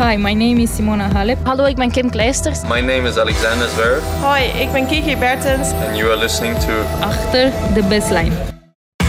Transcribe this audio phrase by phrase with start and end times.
[0.00, 1.38] Hi, my name is Simona Halep.
[1.44, 2.62] Hallo, ik ben Kim Kleisters.
[2.62, 4.02] My name is Alexander Zverev.
[4.20, 5.72] Hoi, ik ben Kiki Bertens.
[5.72, 8.34] And you are listening to Achter de baseline.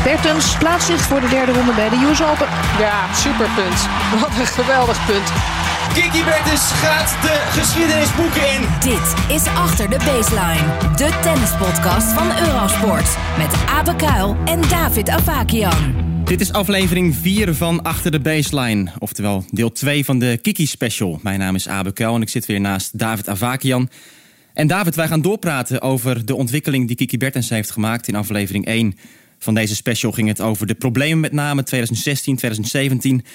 [0.03, 2.47] Bertens plaatst zich voor de derde ronde bij de US Open.
[2.79, 3.87] Ja, superpunt.
[4.19, 5.31] Wat een geweldig punt.
[5.93, 8.61] Kiki Bertens gaat de geschiedenisboeken in.
[8.79, 13.17] Dit is Achter de Baseline, de tennispodcast van Eurosport.
[13.37, 16.10] Met Abe Kuil en David Avakian.
[16.31, 18.91] Dit is aflevering 4 van Achter de Baseline.
[18.99, 21.19] Oftewel deel 2 van de Kiki Special.
[21.23, 23.89] Mijn naam is Abe Kuil en ik zit weer naast David Avakian.
[24.53, 28.07] En David, wij gaan doorpraten over de ontwikkeling die Kiki Bertens heeft gemaakt.
[28.07, 28.95] In aflevering 1
[29.39, 33.25] van deze special ging het over de problemen met name 2016, 2017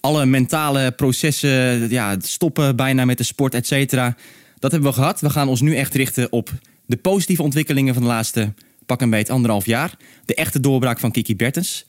[0.00, 4.16] alle mentale processen, ja, stoppen bijna met de sport, et cetera.
[4.58, 5.20] Dat hebben we gehad.
[5.20, 6.50] We gaan ons nu echt richten op
[6.86, 8.52] de positieve ontwikkelingen van de laatste
[8.86, 9.94] pak een beet anderhalf jaar.
[10.24, 11.86] De echte doorbraak van Kiki Bertens.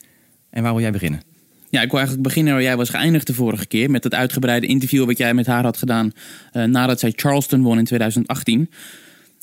[0.55, 1.21] En waar wil jij beginnen?
[1.69, 3.91] Ja, ik wil eigenlijk beginnen waar jij was geëindigd de vorige keer.
[3.91, 6.11] Met het uitgebreide interview wat jij met haar had gedaan
[6.53, 8.69] uh, nadat zij Charleston won in 2018.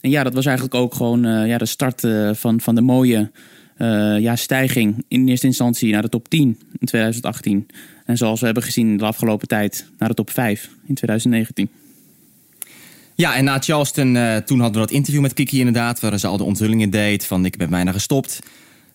[0.01, 2.81] En ja, dat was eigenlijk ook gewoon uh, ja, de start uh, van, van de
[2.81, 3.31] mooie
[4.19, 7.67] ja, stijging in eerste instantie naar de top 10 in 2018.
[8.05, 11.69] En zoals we hebben gezien de afgelopen tijd naar de top 5 in 2019.
[13.15, 16.01] Ja, en na Charleston, uh, toen hadden we dat interview met Kiki inderdaad...
[16.01, 18.41] waar ze al de onthullingen deed van ik ben bijna gestopt.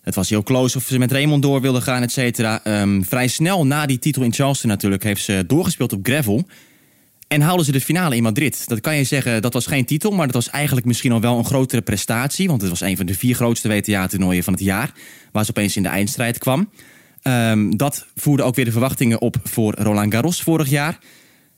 [0.08, 2.82] Het was heel close of ze met Raymond door wilde gaan, et cetera.
[2.82, 6.48] Um, vrij snel na die titel in Charleston natuurlijk heeft ze doorgespeeld op gravel...
[7.28, 8.68] En haalden ze de finale in Madrid.
[8.68, 11.38] Dat kan je zeggen, dat was geen titel, maar dat was eigenlijk misschien al wel
[11.38, 12.48] een grotere prestatie.
[12.48, 14.92] Want het was een van de vier grootste WTA-toernooien van het jaar.
[15.32, 16.70] Waar ze opeens in de eindstrijd kwam.
[17.24, 20.98] Um, dat voerde ook weer de verwachtingen op voor Roland Garros vorig jaar.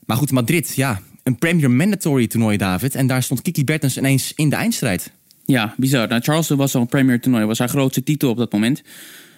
[0.06, 2.94] Maar goed, Madrid, ja, een Premier Mandatory toernooi, David.
[2.94, 5.12] En daar stond Kiki Bertens ineens in de eindstrijd.
[5.50, 6.08] Ja, bizar.
[6.08, 7.44] Nou, Charleston was een Premier toernooi.
[7.44, 8.82] was haar grootste titel op dat moment.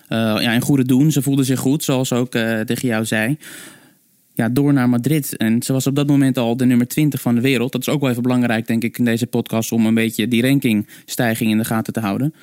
[0.08, 1.12] Uh, ja, in goede doen.
[1.12, 3.36] Ze voelde zich goed, zoals ook uh, tegen jou zei.
[4.34, 5.36] Ja, door naar Madrid.
[5.36, 7.72] En ze was op dat moment al de nummer 20 van de wereld.
[7.72, 9.72] Dat is ook wel even belangrijk, denk ik, in deze podcast...
[9.72, 12.34] om een beetje die rankingstijging in de gaten te houden.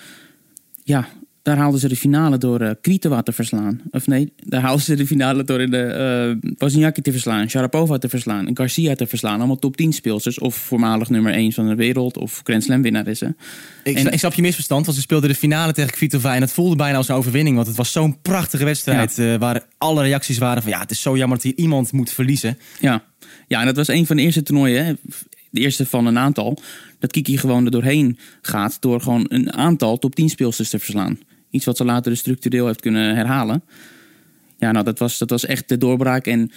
[0.84, 1.08] Ja,
[1.50, 3.82] daar haalden ze de finale door uh, Kvitova te verslaan.
[3.92, 7.98] Of nee, daar haalden ze de finale door in de uh, Wozniacki te verslaan, Sharapova
[7.98, 9.38] te verslaan en Garcia te verslaan.
[9.38, 13.38] Allemaal top 10 speelsters of voormalig nummer 1 van de wereld of Grand Slam winnaressen.
[13.84, 16.52] Ik, en, ik snap je misverstand, want ze speelden de finale tegen Kvitova en het
[16.52, 17.56] voelde bijna als een overwinning.
[17.56, 19.34] Want het was zo'n prachtige wedstrijd ja.
[19.34, 22.12] uh, waar alle reacties waren van ja, het is zo jammer dat hier iemand moet
[22.12, 22.58] verliezen.
[22.80, 23.04] Ja,
[23.48, 24.94] ja en dat was een van de eerste toernooien, hè?
[25.50, 26.58] de eerste van een aantal,
[27.00, 31.20] dat Kiki gewoon er doorheen gaat door gewoon een aantal top 10 speelsters te verslaan.
[31.50, 33.64] Iets wat ze later dus structureel heeft kunnen herhalen.
[34.58, 36.26] Ja, nou, dat was, dat was echt de doorbraak.
[36.28, 36.52] En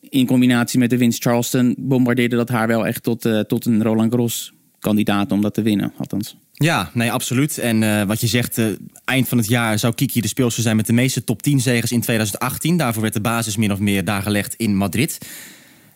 [0.00, 3.82] in combinatie met de winst Charleston bombardeerde dat haar wel echt tot, uh, tot een
[3.82, 6.36] Roland Garros kandidaat om dat te winnen, althans.
[6.52, 7.58] Ja, nee, absoluut.
[7.58, 8.66] En uh, wat je zegt, uh,
[9.04, 11.92] eind van het jaar zou Kiki de speelster zijn met de meeste top 10 zegers
[11.92, 12.76] in 2018.
[12.76, 15.18] Daarvoor werd de basis min of meer daar gelegd in Madrid.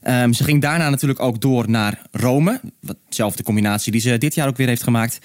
[0.09, 2.61] Um, ze ging daarna natuurlijk ook door naar Rome.
[2.87, 5.19] Hetzelfde combinatie die ze dit jaar ook weer heeft gemaakt.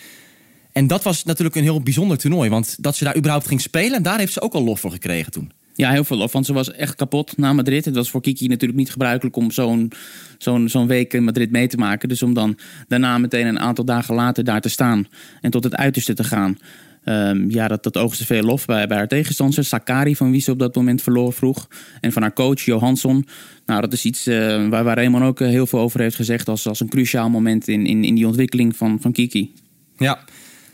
[0.73, 2.49] En dat was natuurlijk een heel bijzonder toernooi.
[2.49, 5.31] Want dat ze daar überhaupt ging spelen, daar heeft ze ook al lof voor gekregen
[5.31, 5.51] toen.
[5.75, 6.31] Ja, heel veel lof.
[6.31, 7.85] Want ze was echt kapot na Madrid.
[7.85, 9.91] Het was voor Kiki natuurlijk niet gebruikelijk om zo'n
[10.37, 12.09] zo'n zo'n week in Madrid mee te maken.
[12.09, 15.07] Dus om dan daarna meteen een aantal dagen later daar te staan
[15.41, 16.57] en tot het uiterste te gaan.
[17.05, 19.65] Um, ja, dat, dat oogste veel lof bij, bij haar tegenstander.
[19.65, 21.67] Sakari, van wie ze op dat moment verloor vroeg.
[22.01, 23.27] En van haar coach, Johansson.
[23.65, 26.47] Nou, dat is iets uh, waar, waar Raymond ook heel veel over heeft gezegd...
[26.47, 29.53] als, als een cruciaal moment in, in, in die ontwikkeling van, van Kiki.
[29.97, 30.19] Ja,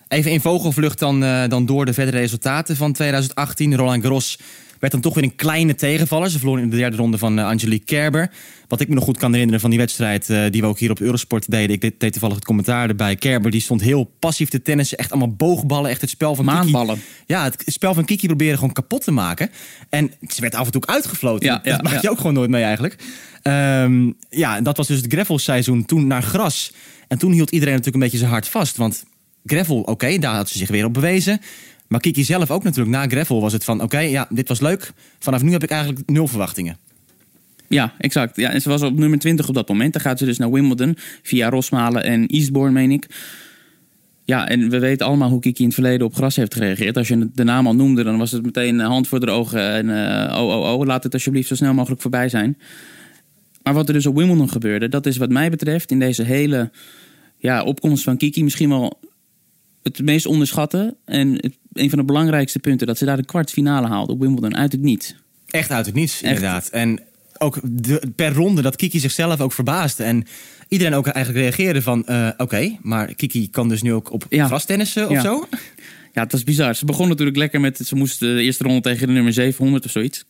[0.07, 3.75] Even in vogelvlucht dan, uh, dan door de verdere resultaten van 2018.
[3.75, 4.39] Roland Garros
[4.79, 6.29] werd dan toch weer een kleine tegenvaller.
[6.29, 8.31] Ze verloren in de derde ronde van uh, Angelique Kerber.
[8.67, 10.29] Wat ik me nog goed kan herinneren van die wedstrijd...
[10.29, 11.75] Uh, die we ook hier op Eurosport deden.
[11.75, 13.15] Ik deed, deed toevallig het commentaar erbij.
[13.15, 14.97] Kerber die stond heel passief te tennissen.
[14.97, 15.89] Echt allemaal boogballen.
[15.89, 16.95] Echt het spel van Maanballen.
[16.95, 17.07] Kiki.
[17.25, 19.49] Ja, het spel van Kiki proberen gewoon kapot te maken.
[19.89, 21.47] En ze werd af en toe uitgefloten.
[21.47, 22.95] Ja, ja, dat maak je ook gewoon nooit mee eigenlijk.
[23.43, 25.85] Um, ja, dat was dus het gravelseizoen.
[25.85, 26.73] Toen naar gras.
[27.07, 28.77] En toen hield iedereen natuurlijk een beetje zijn hart vast.
[28.77, 29.05] Want
[29.51, 31.39] gravel, oké, daar had ze zich weer op bewezen.
[31.87, 32.95] Maar Kiki zelf ook natuurlijk.
[32.95, 34.91] Na gravel was het van, oké, ja, dit was leuk.
[35.19, 36.77] Vanaf nu heb ik eigenlijk nul verwachtingen.
[37.67, 38.35] Ja, exact.
[38.35, 39.93] Ja, en ze was op nummer 20 op dat moment.
[39.93, 43.07] Dan gaat ze dus naar Wimbledon via Rosmalen en Eastbourne, meen ik.
[44.23, 46.97] Ja, en we weten allemaal hoe Kiki in het verleden op gras heeft gereageerd.
[46.97, 49.71] Als je de naam al noemde, dan was het meteen hand voor de ogen.
[49.71, 52.57] En uh, oh, oh, oh, laat het alsjeblieft zo snel mogelijk voorbij zijn.
[53.63, 56.71] Maar wat er dus op Wimbledon gebeurde, dat is wat mij betreft in deze hele
[57.37, 58.99] ja, opkomst van Kiki misschien wel
[59.87, 60.95] het meest onderschatten.
[61.05, 64.55] En het, een van de belangrijkste punten, dat ze daar de kwartfinale haalde op Wimbledon
[64.55, 65.15] uit het niets.
[65.47, 66.67] Echt uit het niets, inderdaad.
[66.67, 66.99] En
[67.37, 70.03] ook de, per ronde dat Kiki zichzelf ook verbaasde.
[70.03, 70.25] En
[70.67, 72.03] iedereen ook eigenlijk reageerde van...
[72.09, 74.45] Uh, oké, okay, maar Kiki kan dus nu ook op ja.
[74.45, 75.21] gras tennissen of ja.
[75.21, 75.47] zo?
[76.13, 76.75] Ja, het was bizar.
[76.75, 77.77] Ze begon natuurlijk lekker met...
[77.77, 80.25] Ze moest de eerste ronde tegen de nummer 700 of zoiets.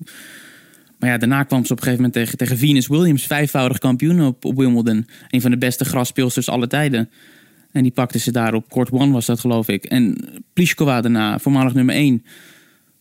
[1.00, 4.21] Maar ja, daarna kwam ze op een gegeven moment tegen, tegen Venus Williams, vijfvoudig kampioen
[4.21, 5.07] op, op Wimbledon.
[5.30, 7.09] Een van de beste grasspeelsters alle tijden.
[7.78, 9.86] En die pakte ze daar op court one was dat geloof ik.
[9.86, 10.18] En
[10.54, 12.24] Pliskova daarna, voormalig nummer één.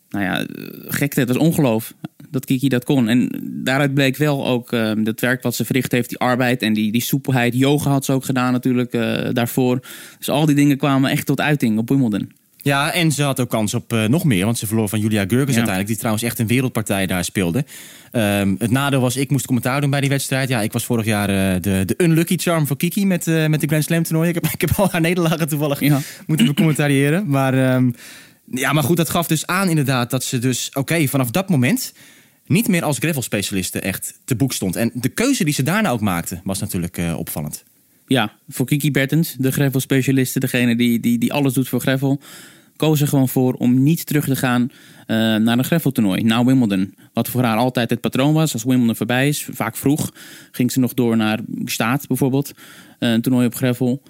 [0.09, 0.47] Nou ja,
[0.89, 1.95] gekte, het was ongeloof
[2.31, 3.09] dat Kiki dat kon.
[3.09, 6.73] En daaruit bleek wel ook uh, dat werk wat ze verricht heeft, die arbeid en
[6.73, 7.55] die, die soepelheid.
[7.55, 9.81] Yoga had ze ook gedaan natuurlijk uh, daarvoor.
[10.19, 12.31] Dus al die dingen kwamen echt tot uiting op Wimbledon.
[12.67, 14.45] Ja, en ze had ook kans op uh, nog meer.
[14.45, 15.47] Want ze verloor van Julia Gurkens ja.
[15.47, 15.87] uiteindelijk.
[15.87, 17.65] Die trouwens echt een wereldpartij daar speelde.
[18.13, 20.49] Um, het nadeel was, ik moest commentaar doen bij die wedstrijd.
[20.49, 23.61] Ja, ik was vorig jaar uh, de, de unlucky charm voor Kiki met, uh, met
[23.61, 24.29] de Grand Slam toernooi.
[24.29, 26.01] Ik heb, ik heb al haar nederlagen toevallig ja.
[26.27, 27.29] moeten becommentariëren.
[27.29, 27.95] Maar, um,
[28.45, 30.69] ja, maar goed, dat gaf dus aan inderdaad dat ze dus...
[30.69, 31.93] Oké, okay, vanaf dat moment
[32.47, 34.77] niet meer als gravel-specialiste echt te boek stond.
[34.77, 37.65] En de keuze die ze daarna ook maakte was natuurlijk opvallend.
[38.07, 42.21] Ja, voor Kiki Bertens, de gravel-specialiste, degene die, die, die alles doet voor gravel
[42.77, 46.95] koos er gewoon voor om niet terug te gaan uh, naar een graveltoernooi, naar Wimbledon.
[47.13, 48.53] Wat voor haar altijd het patroon was.
[48.53, 50.13] Als Wimbledon voorbij is, vaak vroeg,
[50.51, 52.53] ging ze nog door naar Staat bijvoorbeeld.
[52.99, 54.03] Uh, een toernooi op gravel.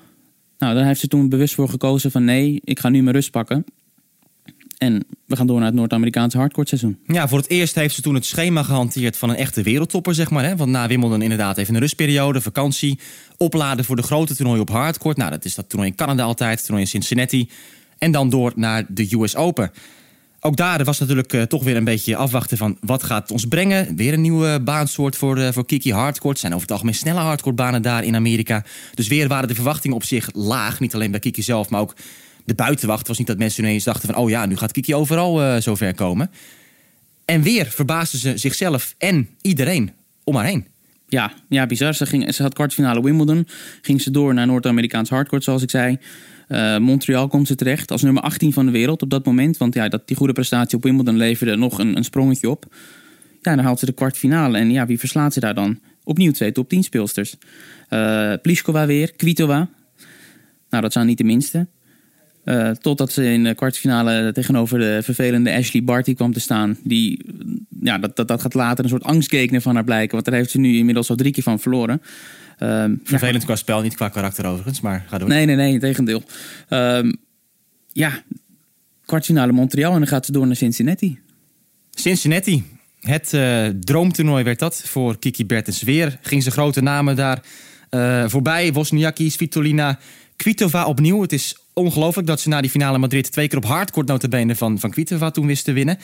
[0.59, 3.31] Nou, daar heeft ze toen bewust voor gekozen van nee, ik ga nu mijn rust
[3.31, 3.65] pakken.
[4.79, 6.99] En we gaan door naar het Noord-Amerikaanse hardcourt seizoen.
[7.07, 10.31] Ja, voor het eerst heeft ze toen het schema gehanteerd van een echte wereldtopper, zeg
[10.31, 10.45] maar.
[10.45, 10.57] Hè?
[10.57, 12.99] Want na Wimbledon inderdaad even een rustperiode, vakantie,
[13.37, 15.17] opladen voor de grote toernooi op hardcourt.
[15.17, 17.49] Nou, dat is dat toernooi in Canada altijd, toernooi in Cincinnati.
[17.98, 19.70] En dan door naar de US Open.
[20.40, 23.96] Ook daar was natuurlijk uh, toch weer een beetje afwachten van wat gaat ons brengen.
[23.96, 26.32] Weer een nieuwe baansoort voor, uh, voor Kiki Hardcourt.
[26.32, 28.64] Het zijn over het algemeen snelle hardcourtbanen daar in Amerika.
[28.94, 30.81] Dus weer waren de verwachtingen op zich laag.
[30.81, 31.94] Niet alleen bij Kiki zelf, maar ook
[32.44, 32.98] de buitenwacht.
[32.98, 34.22] Het was niet dat mensen ineens dachten van...
[34.22, 36.31] oh ja, nu gaat Kiki overal zo ver komen.
[37.25, 39.93] En weer verbaasden ze zichzelf en iedereen
[40.25, 40.66] om haar heen.
[41.08, 41.94] Ja, ja bizar.
[41.94, 43.48] Ze, ging, ze had kwartfinale Wimbledon.
[43.82, 45.98] Ging ze door naar Noord-Amerikaans hardcourt, zoals ik zei.
[46.48, 49.56] Uh, Montreal komt ze terecht als nummer 18 van de wereld op dat moment.
[49.56, 52.66] Want ja, dat, die goede prestatie op Wimbledon leverde nog een, een sprongetje op.
[53.43, 54.58] Ja, dan haalt ze de kwartfinale.
[54.58, 55.78] En ja, wie verslaat ze daar dan?
[56.04, 57.37] Opnieuw twee top 10 speelsters.
[57.90, 59.69] Uh, Pliskova weer, Kvitova.
[60.70, 61.66] Nou, dat zijn niet de minste.
[62.44, 66.78] Uh, totdat ze in de kwartfinale tegenover de vervelende Ashley Barty kwam te staan.
[66.84, 67.25] Die,
[67.81, 70.12] ja, dat, dat, dat gaat later een soort angstgekner van haar blijken.
[70.12, 72.02] Want daar heeft ze nu inmiddels al drie keer van verloren.
[72.58, 75.29] Um, Vervelend ja, qua spel, niet qua karakter overigens, maar ga door.
[75.29, 76.23] Nee, nee, nee, tegendeel.
[76.69, 77.17] Um,
[77.93, 78.23] ja,
[79.05, 81.19] kwartfinale Montreal en dan gaat ze door naar Cincinnati.
[81.91, 82.64] Cincinnati,
[83.00, 86.19] het uh, droomtoernooi werd dat voor Kiki Bertens weer.
[86.20, 87.43] Ging ze grote namen daar
[87.91, 88.73] uh, voorbij.
[88.73, 89.99] Wozniacki, Svitolina,
[90.37, 91.20] Kvitova opnieuw.
[91.20, 94.79] Het is ongelooflijk dat ze na die finale Madrid twee keer op hardcourt notabene van,
[94.79, 95.99] van Kvitova toen wist te winnen.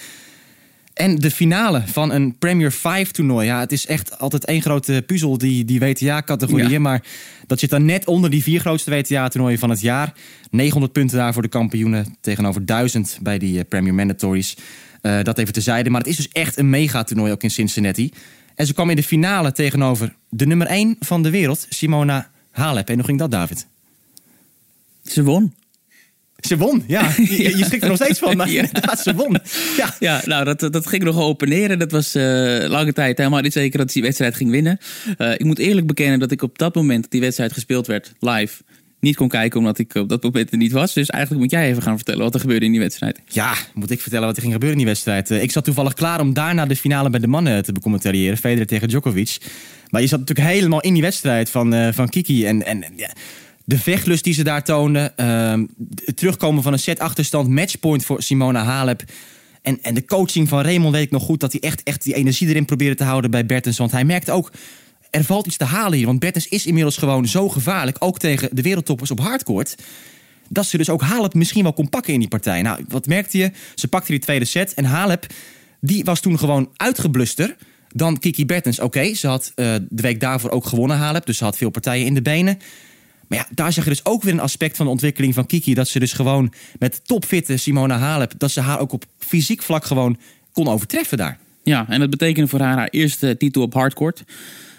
[0.94, 3.46] En de finale van een Premier 5 toernooi.
[3.46, 6.70] Ja, het is echt altijd één grote puzzel, die, die WTA-categorieën.
[6.70, 6.78] Ja.
[6.78, 7.02] Maar
[7.46, 10.12] dat zit dan net onder die vier grootste WTA-toernooien van het jaar.
[10.50, 14.56] 900 punten daar voor de kampioenen tegenover 1000 bij die Premier Mandatories.
[15.02, 15.90] Uh, dat even terzijde.
[15.90, 18.12] Maar het is dus echt een megatoernooi ook in Cincinnati.
[18.54, 22.88] En ze kwam in de finale tegenover de nummer 1 van de wereld, Simona Halep.
[22.88, 23.66] En hoe ging dat, David?
[25.02, 25.54] Ze won.
[26.42, 27.10] Ze won, ja.
[27.16, 28.62] Je, je schrikt er nog steeds van, maar ja.
[28.62, 29.38] inderdaad, ze won.
[29.76, 31.78] Ja, ja nou, dat, dat ging nog openeren.
[31.78, 32.22] Dat was uh,
[32.68, 34.78] lange tijd helemaal niet zeker dat ze die wedstrijd ging winnen.
[35.18, 38.12] Uh, ik moet eerlijk bekennen dat ik op dat moment dat die wedstrijd gespeeld werd,
[38.20, 38.62] live,
[39.00, 40.94] niet kon kijken omdat ik op dat moment er niet was.
[40.94, 43.20] Dus eigenlijk moet jij even gaan vertellen wat er gebeurde in die wedstrijd.
[43.28, 45.30] Ja, moet ik vertellen wat er ging gebeuren in die wedstrijd.
[45.30, 48.38] Uh, ik zat toevallig klaar om daarna de finale bij de mannen te becommentariëren.
[48.38, 49.38] Federer tegen Djokovic.
[49.88, 52.46] Maar je zat natuurlijk helemaal in die wedstrijd van, van Kiki.
[52.46, 53.10] En, en ja,
[53.72, 55.12] de vechtlust die ze daar toonden.
[55.16, 55.52] Uh,
[56.04, 57.48] het terugkomen van een set achterstand.
[57.48, 59.02] Matchpoint voor Simona Halep.
[59.62, 61.40] En, en de coaching van Raymond weet ik nog goed...
[61.40, 63.78] dat hij echt, echt die energie erin probeerde te houden bij Bertens.
[63.78, 64.52] Want hij merkte ook,
[65.10, 66.06] er valt iets te halen hier.
[66.06, 67.96] Want Bertens is inmiddels gewoon zo gevaarlijk.
[67.98, 69.74] Ook tegen de wereldtoppers op hardcourt.
[70.48, 72.62] Dat ze dus ook Halep misschien wel kon pakken in die partij.
[72.62, 73.50] Nou, wat merkte je?
[73.74, 74.74] Ze pakte die tweede set.
[74.74, 75.26] En Halep,
[75.80, 77.56] die was toen gewoon uitgebluster...
[77.94, 81.26] Dan Kiki Bertens, oké, ze had uh, de week daarvoor ook gewonnen Halep.
[81.26, 82.58] Dus ze had veel partijen in de benen.
[83.32, 85.74] Maar ja, daar zeg je dus ook weer een aspect van de ontwikkeling van Kiki.
[85.74, 88.32] Dat ze dus gewoon met topfitte Simona Halep...
[88.38, 90.18] dat ze haar ook op fysiek vlak gewoon
[90.52, 91.38] kon overtreffen daar.
[91.62, 94.24] Ja, en dat betekende voor haar haar eerste titel op hardcourt.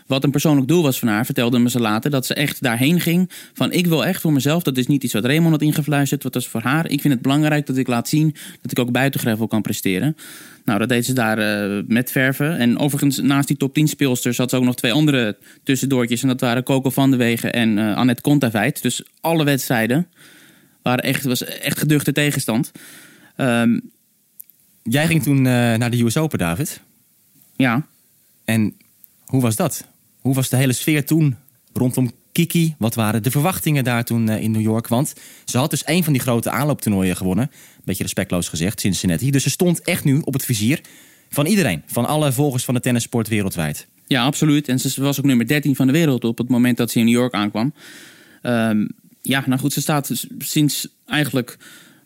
[0.07, 2.99] Wat een persoonlijk doel was van haar, vertelde me ze later, dat ze echt daarheen
[2.99, 3.29] ging.
[3.53, 6.33] Van ik wil echt voor mezelf, dat is niet iets wat Raymond had ingefluisterd, wat
[6.33, 6.89] was voor haar.
[6.89, 10.15] Ik vind het belangrijk dat ik laat zien dat ik ook buiten gravel kan presteren.
[10.65, 12.57] Nou, dat deed ze daar uh, met verven.
[12.57, 16.21] En overigens, naast die top 10 speelsters had ze ook nog twee andere tussendoortjes.
[16.21, 18.81] En dat waren Coco van der Wegen en uh, Annette Kontaveit.
[18.81, 20.07] Dus alle wedstrijden
[20.81, 22.71] waren echt, was echt geduchte tegenstand.
[23.37, 23.91] Um,
[24.83, 26.81] Jij ging toen uh, naar de US Open, David.
[27.55, 27.85] Ja.
[28.45, 28.75] En
[29.25, 29.87] hoe was dat?
[30.23, 31.35] Hoe was de hele sfeer toen
[31.73, 32.75] rondom Kiki?
[32.77, 34.87] Wat waren de verwachtingen daar toen in New York?
[34.87, 35.13] Want
[35.45, 37.51] ze had dus een van die grote aanlooptoernooien gewonnen.
[37.83, 39.31] Beetje respectloos gezegd, Cincinnati.
[39.31, 40.81] Dus ze stond echt nu op het vizier
[41.29, 41.83] van iedereen.
[41.85, 43.87] Van alle volgers van de tennissport wereldwijd.
[44.07, 44.67] Ja, absoluut.
[44.67, 47.05] En ze was ook nummer 13 van de wereld op het moment dat ze in
[47.05, 47.73] New York aankwam.
[48.41, 48.87] Ehm,
[49.21, 51.57] ja, nou goed, ze staat sinds eigenlijk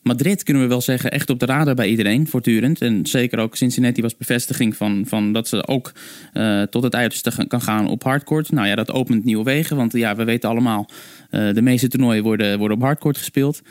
[0.08, 2.82] Madrid, kunnen we wel zeggen, echt op de radar bij iedereen, voortdurend.
[2.82, 5.92] En zeker ook Cincinnati was bevestiging van, van dat ze ook
[6.34, 8.52] uh, tot het uiterste kan gaan op hardcourt.
[8.52, 10.90] Nou ja, dat opent nieuwe wegen, want ja, we weten allemaal,
[11.32, 13.62] uh, de meeste toernooien worden, worden op hardcourt gespeeld.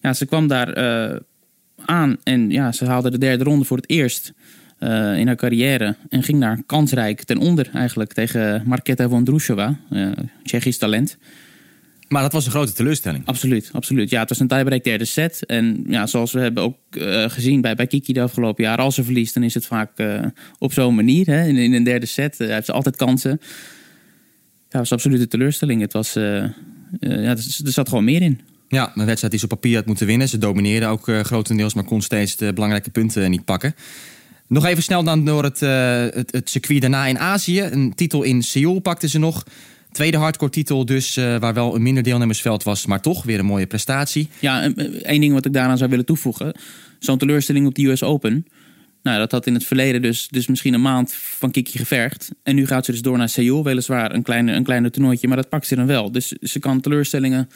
[0.00, 1.16] Ja, ze kwam daar uh,
[1.84, 4.32] aan en ja, ze haalde de derde ronde voor het eerst
[5.16, 5.96] in haar carrière.
[6.08, 9.76] En ging daar kansrijk ten onder eigenlijk tegen Marketa Vondrousova,
[10.42, 11.18] Tsjechisch talent.
[12.08, 13.26] Maar dat was een grote teleurstelling.
[13.26, 14.10] Absoluut, absoluut.
[14.10, 15.46] Ja, het was een tiebreak derde set.
[15.46, 18.94] En ja, zoals we hebben ook uh, gezien bij, bij Kiki de afgelopen jaar, als
[18.94, 20.24] ze verliest, dan is het vaak uh,
[20.58, 21.26] op zo'n manier.
[21.26, 21.46] Hè?
[21.46, 23.40] In, in een derde set uh, heeft ze altijd kansen.
[24.68, 25.80] Ja, was absoluut een teleurstelling.
[25.80, 26.52] Het was, ja,
[27.00, 27.28] er,
[27.64, 28.40] er zat gewoon meer in.
[28.68, 30.28] Ja, een wedstrijd die ze op papier had moeten winnen.
[30.28, 33.74] Ze domineerde ook grotendeels, maar kon steeds de belangrijke punten niet pakken.
[34.46, 35.60] Nog even snel dan door het,
[36.14, 37.60] het, het circuit daarna in Azië.
[37.60, 39.44] Een titel in Seoul pakte ze nog.
[39.94, 43.44] Tweede hardcore titel dus, uh, waar wel een minder deelnemersveld was, maar toch weer een
[43.44, 44.28] mooie prestatie.
[44.38, 44.72] Ja,
[45.02, 46.54] één ding wat ik daaraan zou willen toevoegen.
[46.98, 48.46] Zo'n teleurstelling op de US Open.
[49.02, 52.30] Nou, dat had in het verleden dus, dus misschien een maand van Kiki gevergd.
[52.42, 53.64] En nu gaat ze dus door naar Seoul.
[53.64, 56.12] Weliswaar een kleine, een kleine toernooitje, maar dat pakt ze dan wel.
[56.12, 57.48] Dus ze kan teleurstellingen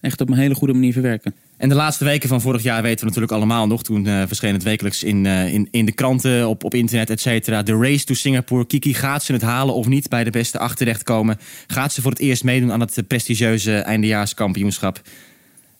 [0.00, 1.34] echt op een hele goede manier verwerken.
[1.64, 3.82] En de laatste weken van vorig jaar weten we natuurlijk allemaal nog.
[3.82, 7.20] Toen uh, verscheen het wekelijks in, uh, in, in de kranten, op, op internet, et
[7.20, 7.62] cetera.
[7.62, 8.66] De race to Singapore.
[8.66, 11.38] Kiki, gaat ze het halen of niet bij de beste acht terechtkomen?
[11.66, 15.00] Gaat ze voor het eerst meedoen aan het prestigieuze eindejaarskampioenschap?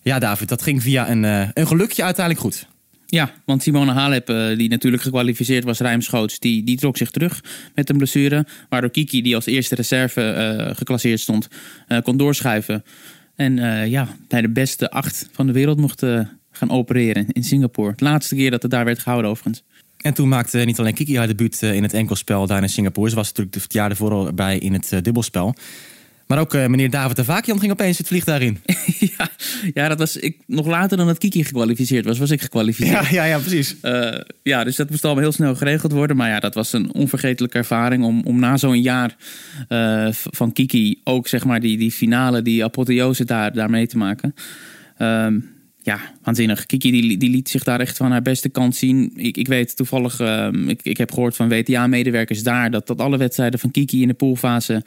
[0.02, 2.66] Ja, David, dat ging via een, uh, een gelukje uiteindelijk goed.
[3.06, 4.26] Ja, want Simone Halep,
[4.56, 8.46] die natuurlijk gekwalificeerd was ruimschoots, die, die trok zich terug met een blessure.
[8.68, 11.48] Waardoor Kiki, die als eerste reserve geclasseerd stond,
[12.02, 12.84] kon doorschuiven.
[13.36, 17.44] En uh, ja, bij de beste acht van de wereld mocht uh, gaan opereren in
[17.44, 17.92] Singapore.
[17.96, 19.64] De laatste keer dat het daar werd gehouden overigens.
[19.96, 23.10] En toen maakte niet alleen Kiki haar debuut in het enkelspel daar in Singapore.
[23.10, 25.54] Ze was natuurlijk het jaar ervoor al bij in het dubbelspel.
[26.26, 28.58] Maar ook uh, meneer David Avakian ging opeens het vliegtuig in.
[29.16, 29.28] ja,
[29.74, 33.10] ja, dat was ik, nog later dan dat Kiki gekwalificeerd was, was ik gekwalificeerd.
[33.10, 33.76] Ja, ja, ja precies.
[33.82, 36.16] Uh, ja, dus dat moest allemaal heel snel geregeld worden.
[36.16, 39.16] Maar ja, dat was een onvergetelijke ervaring om, om na zo'n jaar
[39.68, 43.98] uh, van Kiki ook zeg maar die, die finale, die apotheose daar, daar mee te
[43.98, 44.34] maken.
[44.98, 45.53] Um,
[45.84, 46.66] ja, waanzinnig.
[46.66, 49.12] Kiki die, liet zich daar echt van haar beste kant zien.
[49.16, 50.48] Ik, ik weet toevallig, uh,
[50.82, 52.70] ik, heb gehoord van WTA-medewerkers daar...
[52.70, 54.84] Dat, dat alle wedstrijden van Kiki in de poolfase uh,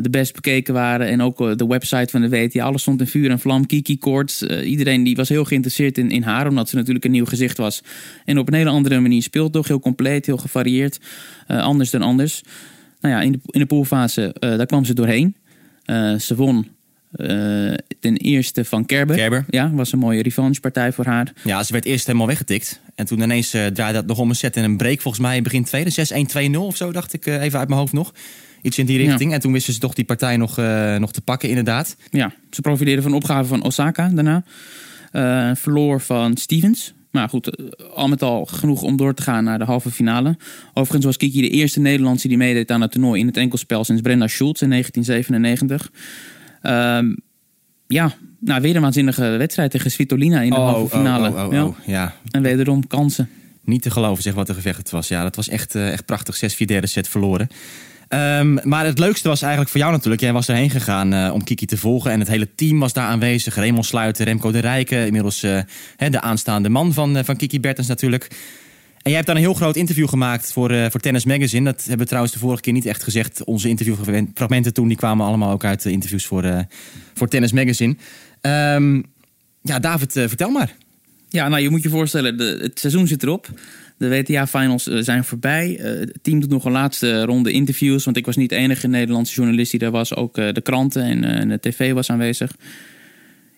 [0.00, 1.06] de best bekeken waren.
[1.06, 3.66] En ook uh, de website van de WTA, alles stond in vuur en vlam.
[3.66, 6.48] Kiki Courts, iedereen die was heel geïnteresseerd in, in haar...
[6.48, 7.82] omdat ze natuurlijk een nieuw gezicht was.
[8.24, 9.68] En op een hele andere manier speelt toch.
[9.68, 11.00] Heel compleet, heel gevarieerd.
[11.46, 12.42] anders dan anders.
[13.00, 15.36] Nou ja, in de, in de poolfase, daar kwam ze doorheen.
[16.18, 16.66] ze won
[17.16, 19.16] uh, ten eerste van Kerber.
[19.16, 19.44] Kerber.
[19.48, 21.32] Ja, was een mooie revanchepartij voor haar.
[21.44, 22.80] Ja, ze werd eerst helemaal weggetikt.
[22.94, 25.00] En toen ineens uh, draaide dat nog om een set en een break.
[25.00, 26.50] Volgens mij in begin tweede.
[26.52, 28.14] 6-1-2-0 of zo, dacht ik uh, even uit mijn hoofd nog.
[28.62, 29.28] Iets in die richting.
[29.28, 29.34] Ja.
[29.34, 30.56] En toen wisten ze toch die partij nog,
[30.98, 31.96] nog te pakken, inderdaad.
[32.10, 34.44] Ja, ze profiteerden van opgave van Osaka daarna.
[35.54, 36.94] verloor van Stevens.
[37.10, 40.36] Maar goed, al met al genoeg om door te gaan naar de halve finale.
[40.68, 44.02] Overigens was Kiki de eerste Nederlandse die meedeed aan het toernooi in het enkelspel sinds
[44.02, 45.90] Brenda Schultz in 1997.
[46.62, 47.16] Um,
[47.86, 51.28] ja, nou, weer een waanzinnige wedstrijd tegen Svitolina in de oh, halve finale.
[51.28, 51.92] Oh, oh, oh, ja.
[51.92, 52.14] ja.
[52.30, 53.28] En wederom kansen.
[53.64, 55.08] Niet te geloven zeg wat een gevecht was.
[55.08, 56.54] Ja, dat was echt, uh, echt prachtig.
[56.54, 57.48] 6-4 derde set verloren.
[58.08, 60.22] Um, maar het leukste was eigenlijk voor jou natuurlijk.
[60.22, 62.10] Jij was erheen gegaan uh, om Kiki te volgen.
[62.10, 63.54] En het hele team was daar aanwezig.
[63.54, 65.06] Raymond Sluiter, Remco de Rijken.
[65.06, 65.60] Inmiddels uh,
[65.96, 68.28] de aanstaande man van, van Kiki Bertens natuurlijk.
[69.02, 71.64] En jij hebt dan een heel groot interview gemaakt voor, uh, voor Tennis Magazine.
[71.64, 73.44] Dat hebben we trouwens de vorige keer niet echt gezegd.
[73.44, 76.58] Onze interviewfragmenten toen die kwamen allemaal ook uit de interviews voor, uh,
[77.14, 77.96] voor Tennis Magazine.
[78.40, 79.04] Um,
[79.62, 80.74] ja, David, uh, vertel maar.
[81.28, 83.48] Ja, nou je moet je voorstellen, de, het seizoen zit erop.
[83.96, 85.78] De WTA-finals zijn voorbij.
[85.82, 88.04] het team doet nog een laatste ronde interviews.
[88.04, 90.14] Want ik was niet de enige Nederlandse journalist die daar was.
[90.14, 92.56] Ook de kranten en, en de tv was aanwezig.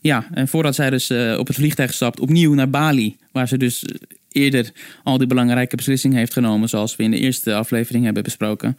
[0.01, 3.17] Ja, en voordat zij dus op het vliegtuig stapt, opnieuw naar Bali.
[3.33, 3.85] Waar ze dus
[4.33, 4.73] eerder
[5.03, 8.77] al die belangrijke beslissingen heeft genomen, zoals we in de eerste aflevering hebben besproken.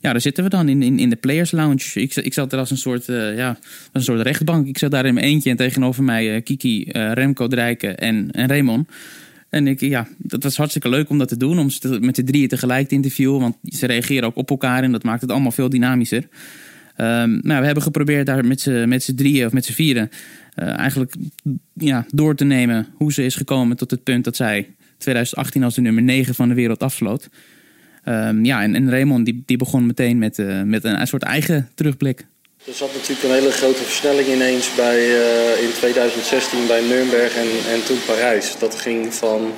[0.00, 2.00] Ja, daar zitten we dan in, in, de Players Lounge.
[2.00, 3.58] Ik, ik zat er als een soort, uh, ja,
[3.92, 4.66] een soort rechtbank.
[4.66, 8.30] Ik zat daar in mijn eentje en tegenover mij uh, Kiki, uh, Remco Drijken en,
[8.30, 8.88] en Raymond.
[9.48, 12.24] En ik, ja, dat was hartstikke leuk om dat te doen, om ze met de
[12.24, 13.40] drieën tegelijk te interviewen.
[13.40, 16.22] Want ze reageren ook op elkaar en dat maakt het allemaal veel dynamischer.
[16.22, 18.60] Um, nou, we hebben geprobeerd daar met
[19.02, 20.10] z'n drieën of met z'n vieren
[20.54, 21.14] eigenlijk
[21.72, 25.74] ja, door te nemen hoe ze is gekomen tot het punt dat zij 2018 als
[25.74, 27.28] de nummer 9 van de wereld afsloot.
[28.04, 31.22] Um, ja, en, en Raymond die, die begon meteen met, uh, met een, een, soort
[31.22, 32.26] eigen terugblik.
[32.66, 37.72] Er zat natuurlijk een hele grote versnelling ineens bij, uh, in 2016 bij Nürnberg en,
[37.72, 38.58] en toen Parijs.
[38.58, 39.52] Dat ging van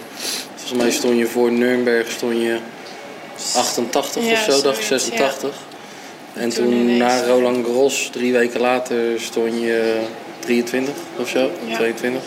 [0.54, 2.58] Volgens mij stond je voor Nürnberg stond je
[3.56, 5.56] 88 Ja, of zo, dacht ik, zoiets, 86.
[6.34, 10.00] En Toen na Roland Garros, drie weken later, stond je
[10.38, 11.76] 23 of zo, Ja.
[11.76, 12.22] 22.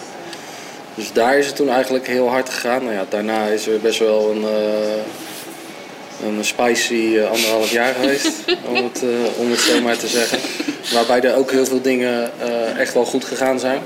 [0.95, 2.83] Dus daar is het toen eigenlijk heel hard gegaan.
[2.83, 8.31] Nou ja, daarna is er best wel een, eh, een spicy eh, anderhalf jaar geweest,
[8.69, 10.39] om, het, eh, om het zo maar te zeggen.
[10.93, 12.31] Waarbij er ook heel veel dingen
[12.77, 13.81] echt wel goed gegaan zijn.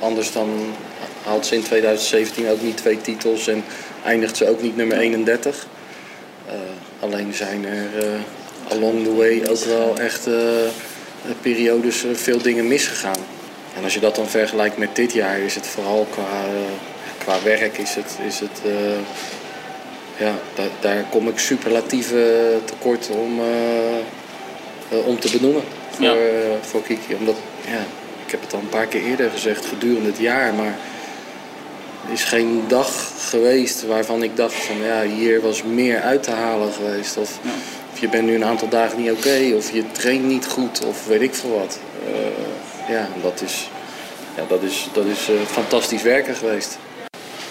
[0.00, 0.74] Anders dan
[1.22, 3.64] haalt ze in 2017 ook niet twee titels en
[4.04, 5.66] eindigt ze ook niet nummer 31.
[6.46, 6.54] Eh,
[7.00, 7.88] alleen zijn er
[8.68, 10.28] along the way ook wel echt
[11.40, 13.35] periodes veel dingen misgegaan.
[13.76, 16.44] En als je dat dan vergelijkt met dit jaar, is het vooral qua,
[17.18, 18.98] qua werk, is het, is het eh,
[20.26, 23.96] ja, daar, daar kom ik superlatieve tekort om, eh,
[24.98, 26.14] eh, om te benoemen voor, Ja.
[26.60, 27.14] voor Kiki.
[27.14, 27.84] Omdat, ja,
[28.26, 30.78] ik heb het al een paar keer eerder gezegd, gedurende het jaar, maar
[32.06, 36.30] er is geen dag geweest waarvan ik dacht van ja, hier was meer uit te
[36.30, 37.16] halen geweest.
[37.16, 37.38] Of,
[37.92, 41.06] of je bent nu een aantal dagen niet oké, of je traint niet goed, of
[41.06, 41.78] weet ik veel wat.
[42.88, 43.68] Ja, dat is,
[44.36, 46.78] ja, dat is, dat is eh, fantastisch werken geweest.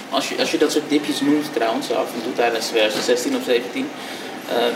[0.10, 3.44] Als je, als je dat soort dipjes noemt trouwens, af en toe tijdens 2016 of
[3.44, 3.90] 17.
[4.50, 4.74] ehm,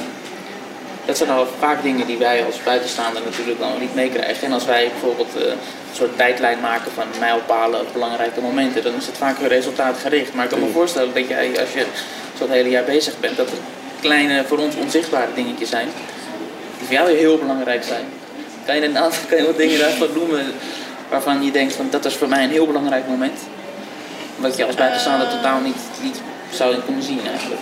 [1.06, 4.48] dat zijn al vaak dingen die wij als buitenstaander natuurlijk dan niet meekrijgen.
[4.48, 8.96] En als wij bijvoorbeeld eh, een soort tijdlijn maken van mijlpalen of belangrijke momenten, dan
[8.96, 10.34] is het vaak resultaatgericht.
[10.34, 11.86] Maar ik kan me voorstellen dat jij, als je
[12.38, 13.58] zo het hele jaar bezig bent, dat er
[14.02, 15.88] kleine, voor ons onzichtbare dingetjes zijn,
[16.78, 18.06] die voor jou heel belangrijk zijn.
[18.70, 20.46] Kan je een aantal kan je wat dingen daarvan noemen
[21.10, 23.40] waarvan je denkt van dat is voor mij een heel belangrijk moment?
[24.36, 26.22] Wat je als buitenstaander totaal niet, niet
[26.52, 27.62] zou kunnen zien eigenlijk.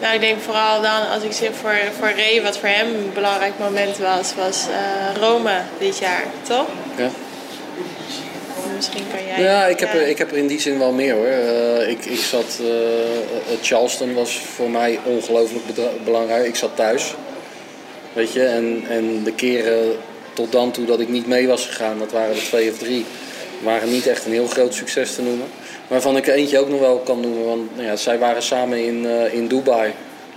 [0.00, 3.10] Nou, ik denk vooral dan als ik zie voor, voor Ray, wat voor hem een
[3.14, 6.66] belangrijk moment was, was eh, Rome dit jaar, toch?
[6.96, 7.08] Ja.
[8.76, 9.42] Misschien kan jij.
[9.42, 11.26] Ja, ik heb, Er, ik heb er in die zin wel meer hoor.
[11.26, 15.64] Eh, ik, ik zat, eh, Charleston was voor mij ongelooflijk
[16.04, 16.46] belangrijk.
[16.46, 17.14] Ik zat thuis.
[18.12, 19.96] Weet je, en, en de keren
[20.38, 23.04] tot dan toe dat ik niet mee was gegaan, dat waren er twee of drie,
[23.62, 25.46] waren niet echt een heel groot succes te noemen.
[25.88, 28.84] Waarvan ik er eentje ook nog wel kan noemen, want nou ja, zij waren samen
[28.84, 29.92] in, eh, in Dubai.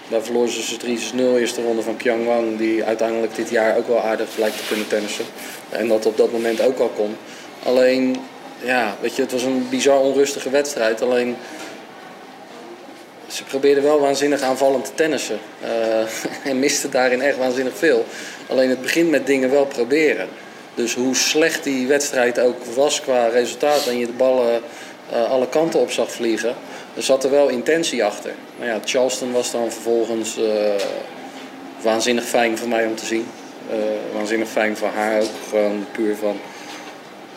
[0.07, 3.87] Daar verloor ze dus 3-0 eerste ronde van Pyong Wang, die uiteindelijk dit jaar ook
[3.87, 5.25] wel aardig lijkt te kunnen tennissen.
[5.69, 7.15] En dat op dat moment ook al kon.
[7.63, 8.17] Alleen,
[8.63, 11.01] ja, weet je, het was een bizar onrustige wedstrijd.
[11.01, 11.35] Alleen,
[13.31, 15.39] ze probeerden wel waanzinnig aanvallend te tennissen.
[15.61, 15.69] Eh,
[16.51, 18.05] en misten daarin echt waanzinnig veel.
[18.47, 20.27] Alleen het begint met dingen wel proberen.
[20.75, 24.61] Dus hoe slecht die wedstrijd ook was qua resultaat en je de ballen
[25.11, 26.55] eh, alle kanten op zag vliegen,
[26.95, 28.31] er zat er wel intentie achter.
[28.57, 30.43] Nou ja, Charleston was dan vervolgens eh,
[31.81, 33.27] waanzinnig fijn voor mij om te zien.
[34.13, 35.29] Waanzinnig fijn voor haar ook.
[35.49, 36.39] Gewoon puur van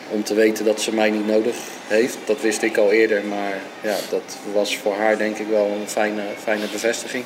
[0.09, 1.55] om te weten dat ze mij niet nodig
[1.87, 2.17] heeft.
[2.25, 5.87] Dat wist ik al eerder, maar ja, dat was voor haar denk ik wel een
[5.89, 7.23] fijne, fijne bevestiging.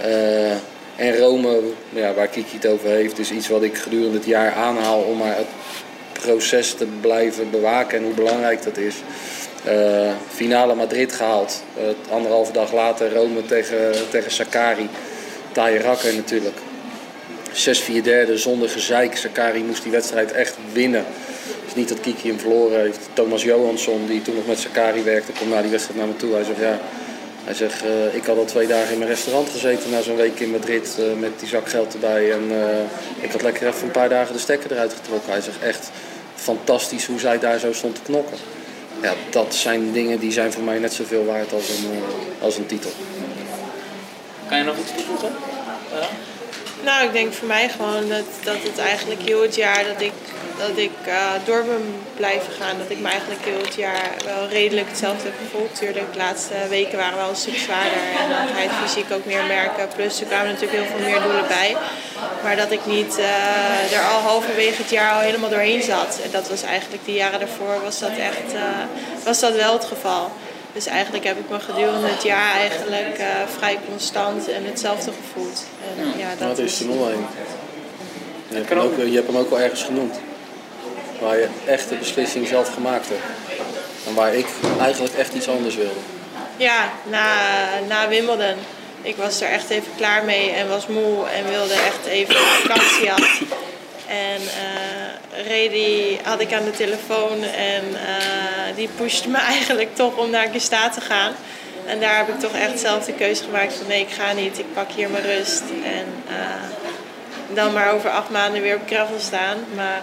[0.00, 0.50] Eh,
[0.96, 4.52] en Rome, ja, waar Kiki het over heeft, is iets wat ik gedurende het jaar
[4.52, 5.46] aanhaal om maar het
[6.12, 8.94] proces te blijven bewaken en hoe belangrijk dat is.
[9.64, 11.62] Eh, finale Madrid gehaald.
[11.76, 14.88] Eh, anderhalve dag later Rome tegen, tegen Sakari.
[15.52, 16.56] Taaie rakker natuurlijk.
[17.52, 19.16] 6-4 derde zonder gezeik.
[19.16, 21.04] Sakari moest die wedstrijd echt winnen.
[21.70, 22.98] Dus niet dat Kiki hem verloren heeft.
[23.12, 26.34] Thomas Johansson, die toen nog met Sakari werkte, komt na die wedstrijd naar me toe.
[26.34, 26.78] Hij zegt, ja,
[27.44, 30.40] hij zegt, eh, ik had al twee dagen in mijn restaurant gezeten na zo'n week
[30.40, 32.32] in Madrid eh, met die zak geld erbij.
[32.32, 35.32] En eh, ik had lekker even een paar dagen de stekker eruit getrokken.
[35.32, 35.90] Hij zegt, echt
[36.34, 38.36] fantastisch hoe zij daar zo stond te knokken.
[39.02, 42.02] Ja, dat zijn dingen die zijn voor mij net zoveel waard als een,
[42.40, 42.90] als een titel.
[44.48, 45.30] Kan je nog iets toevoegen?
[45.92, 46.08] Ja.
[46.84, 50.12] Nou, ik denk voor mij gewoon dat, dat het eigenlijk heel het jaar dat ik,
[50.66, 52.78] dat ik eh, door ben blijven gaan.
[52.78, 55.74] Dat ik me eigenlijk heel het jaar wel redelijk hetzelfde heb gevoeld.
[55.74, 59.12] Tuurlijk, de laatste weken waren wel een stuk zwaarder en dan ga je het fysiek
[59.12, 59.88] ook meer merken.
[59.96, 61.76] Plus er kwamen natuurlijk heel veel meer doelen bij.
[62.42, 66.18] Maar dat ik niet eh, er al halverwege het jaar al helemaal doorheen zat.
[66.24, 68.62] En dat was eigenlijk de jaren daarvoor was dat echt eh,
[69.24, 70.30] was dat wel het geval.
[70.72, 75.64] Dus eigenlijk heb ik me gedurende het jaar eigenlijk eh, vrij constant en hetzelfde gevoeld.
[75.98, 76.88] En, ja, Dat dat is de 0-1.
[78.48, 80.20] Je hebt, hem ook, je hebt hem ook wel ergens genoemd.
[81.20, 83.22] Waar je echt de beslissing zelf gemaakt hebt.
[84.06, 84.46] En waar ik
[84.80, 86.00] eigenlijk echt iets anders wilde.
[86.56, 87.24] Ja, na,
[87.88, 88.56] na Wimbledon.
[89.02, 93.12] Ik was er echt even klaar mee en was moe en wilde echt even vakantie
[93.12, 93.40] af.
[94.08, 100.16] En uh, Redi had ik aan de telefoon en uh, die pushte me eigenlijk toch
[100.16, 101.32] om naar Gesta te gaan.
[101.86, 104.58] En daar heb ik toch echt zelf de keuze gemaakt van nee, ik ga niet,
[104.58, 105.62] ik pak hier mijn rust.
[105.84, 106.79] En uh,
[107.54, 109.56] dan maar over acht maanden weer op gravel staan.
[109.74, 110.00] Maar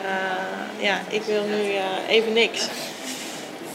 [0.78, 1.72] ja, ik wil nu
[2.08, 2.68] even niks.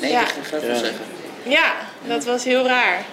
[0.01, 0.25] Nee, Ja.
[0.43, 0.75] gravel Ja.
[0.75, 1.05] zeggen.
[1.43, 1.73] Ja,
[2.07, 3.05] dat was heel raar.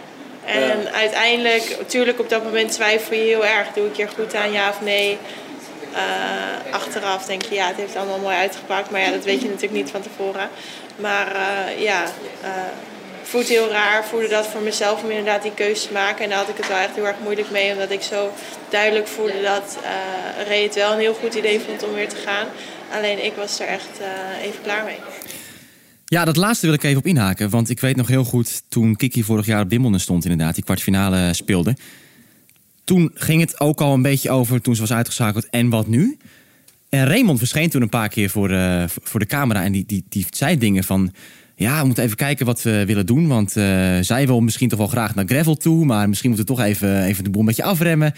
[0.46, 3.68] En uiteindelijk, natuurlijk op dat moment twijfel je heel erg.
[3.74, 5.18] Doe ik hier goed aan, ja of nee?
[5.94, 8.90] Uh, achteraf denk je, ja, het heeft allemaal mooi uitgepakt.
[8.92, 10.50] Maar ja, dat weet je natuurlijk niet van tevoren.
[10.96, 12.04] Maar uh, ja,
[12.44, 12.50] uh,
[13.30, 14.06] voelt heel raar.
[14.06, 16.24] Voelde dat voor mezelf om inderdaad die keuze te maken.
[16.24, 17.72] En daar had ik het wel echt heel erg moeilijk mee.
[17.72, 18.32] Omdat ik zo
[18.70, 22.16] duidelijk voelde dat uh, Ray het wel een heel goed idee vond om weer te
[22.26, 22.48] gaan.
[22.92, 24.00] Alleen ik was er echt
[24.42, 24.98] even klaar mee.
[26.06, 27.50] Ja, dat laatste wil ik even op inhaken.
[27.50, 30.56] Want ik weet nog heel goed toen Kiki vorig jaar op Wimbledon stond inderdaad.
[30.56, 31.76] Die kwartfinale speelde.
[32.84, 35.50] Toen ging het ook al een beetje over toen ze was uitgeschakeld.
[35.50, 36.18] En wat nu?
[36.90, 39.64] En Raymond verscheen toen een paar keer voor, uh, voor de camera.
[39.64, 41.14] En die, die, die zei dingen van...
[41.60, 43.28] Ja, we moeten even kijken wat we willen doen.
[43.28, 43.64] Want uh,
[44.02, 45.86] zij wil misschien toch wel graag naar gravel toe.
[45.86, 48.14] Maar misschien moeten we toch even, even de boel een beetje afremmen.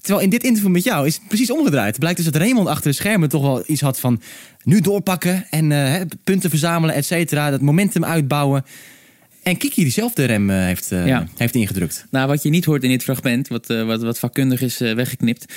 [0.00, 1.88] Terwijl in dit interview met jou is precies omgedraaid.
[1.88, 4.20] Het blijkt dus dat Raymond achter de schermen toch wel iets had van...
[4.62, 7.50] nu doorpakken en uh, punten verzamelen, et cetera.
[7.50, 8.64] Dat momentum uitbouwen.
[9.44, 11.26] En Kiki diezelfde rem uh, heeft, uh, ja.
[11.36, 12.06] heeft ingedrukt.
[12.10, 15.52] Nou, wat je niet hoort in dit fragment, wat, uh, wat, wat vakkundig is weggeknipt,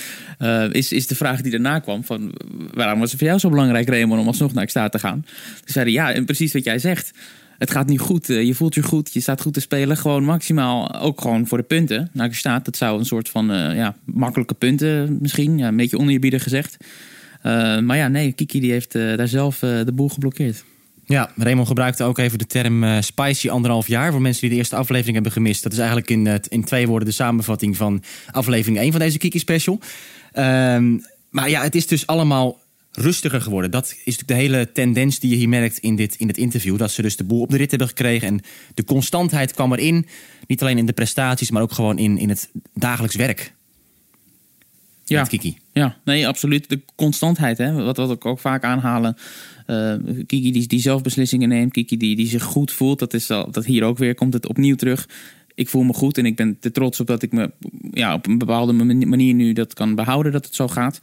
[0.72, 2.34] is, is de vraag die daarna kwam: van
[2.74, 5.26] waarom was het voor jou zo belangrijk, Raymond, om alsnog naar Exta te gaan?
[5.66, 7.12] Ze zeiden ja, en precies wat jij zegt.
[7.58, 9.98] Het gaat nu goed, je voelt je goed, je staat goed te spelen.
[9.98, 12.10] Gewoon maximaal, ook gewoon voor de punten.
[12.14, 13.46] Naar staat, dat zou een soort van
[13.76, 16.78] ja, makkelijke punten misschien, ja, een beetje oneerbiedig gezegd.
[17.82, 20.64] maar ja, nee, Kiki die heeft daar zelf de boel geblokkeerd.
[21.08, 24.12] Ja, Raymond gebruikte ook even de term uh, spicy anderhalf jaar.
[24.12, 25.64] Voor mensen die de eerste aflevering hebben gemist.
[25.64, 29.18] Dat is eigenlijk in, uh, in twee woorden de samenvatting van aflevering 1 van deze
[29.18, 29.80] Kiki Special.
[30.34, 32.60] Um, maar ja, het is dus allemaal
[32.92, 33.72] rustiger geworden.
[33.72, 36.78] Dat is natuurlijk de hele tendens die je hier merkt in dit, in dit interview.
[36.78, 38.28] Dat ze dus de boel op de rit hebben gekregen.
[38.28, 38.42] En
[38.74, 40.08] de constantheid kwam erin.
[40.48, 43.54] Niet alleen in de prestaties, maar ook gewoon in, in het dagelijks werk.
[45.06, 45.58] Ja, Kiki.
[45.74, 46.70] Ja, nee, absoluut.
[46.70, 49.18] De constantheid, hè, wat, wat ik ook vaak aanhalen.
[49.68, 49.94] Uh,
[50.26, 51.72] Kiki die, die zelf beslissingen neemt.
[51.72, 53.00] Kiki die, die zich goed voelt.
[53.00, 55.08] Dat, is al, dat hier ook weer komt het opnieuw terug.
[55.56, 57.52] Ik voel me goed en ik ben er trots op dat ik me
[57.92, 58.74] ja, op een bepaalde
[59.06, 61.00] manier nu dat kan behouden dat het zo gaat.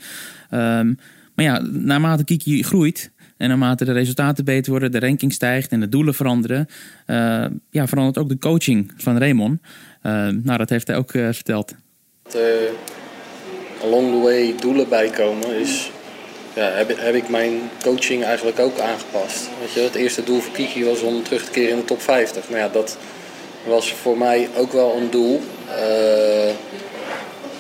[0.50, 0.98] Um,
[1.35, 5.81] maar ja, naarmate Kiki groeit en naarmate de resultaten beter worden, de ranking stijgt en
[5.81, 6.66] de doelen veranderen,
[7.07, 9.61] uh, ja, verandert ook de coaching van Raymond.
[9.62, 11.74] Uh, nou, dat heeft hij ook uh, verteld.
[13.83, 15.90] Along the way doelen bijkomen is
[16.55, 19.49] ja, heb, heb ik mijn coaching eigenlijk ook aangepast.
[19.61, 22.03] Weet je, het eerste doel voor Kiki was om terug te keren in de top
[22.03, 22.49] 50.
[22.49, 22.97] Nou ja, dat
[23.64, 25.40] was voor mij ook wel een doel.
[25.69, 26.53] Uh,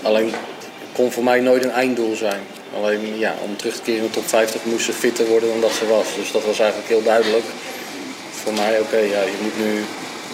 [0.02, 0.32] alleen
[0.92, 2.40] kon voor mij nooit een einddoel zijn.
[2.76, 5.60] Alleen ja, om terug te keren in de top 50 moest ze fitter worden dan
[5.60, 6.06] dat ze was.
[6.16, 7.44] Dus dat was eigenlijk heel duidelijk.
[8.30, 9.84] Voor mij, oké, ja, je moet nu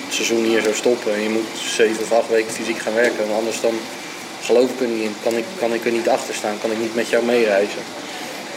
[0.06, 1.14] het seizoen hier zo stoppen.
[1.14, 3.18] En je moet zeven of acht weken fysiek gaan werken.
[3.18, 3.74] Want anders dan
[4.42, 5.14] geloof ik er niet in.
[5.22, 6.58] Kan ik, kan ik er niet achter staan.
[6.60, 7.82] Kan ik niet met jou meereizen.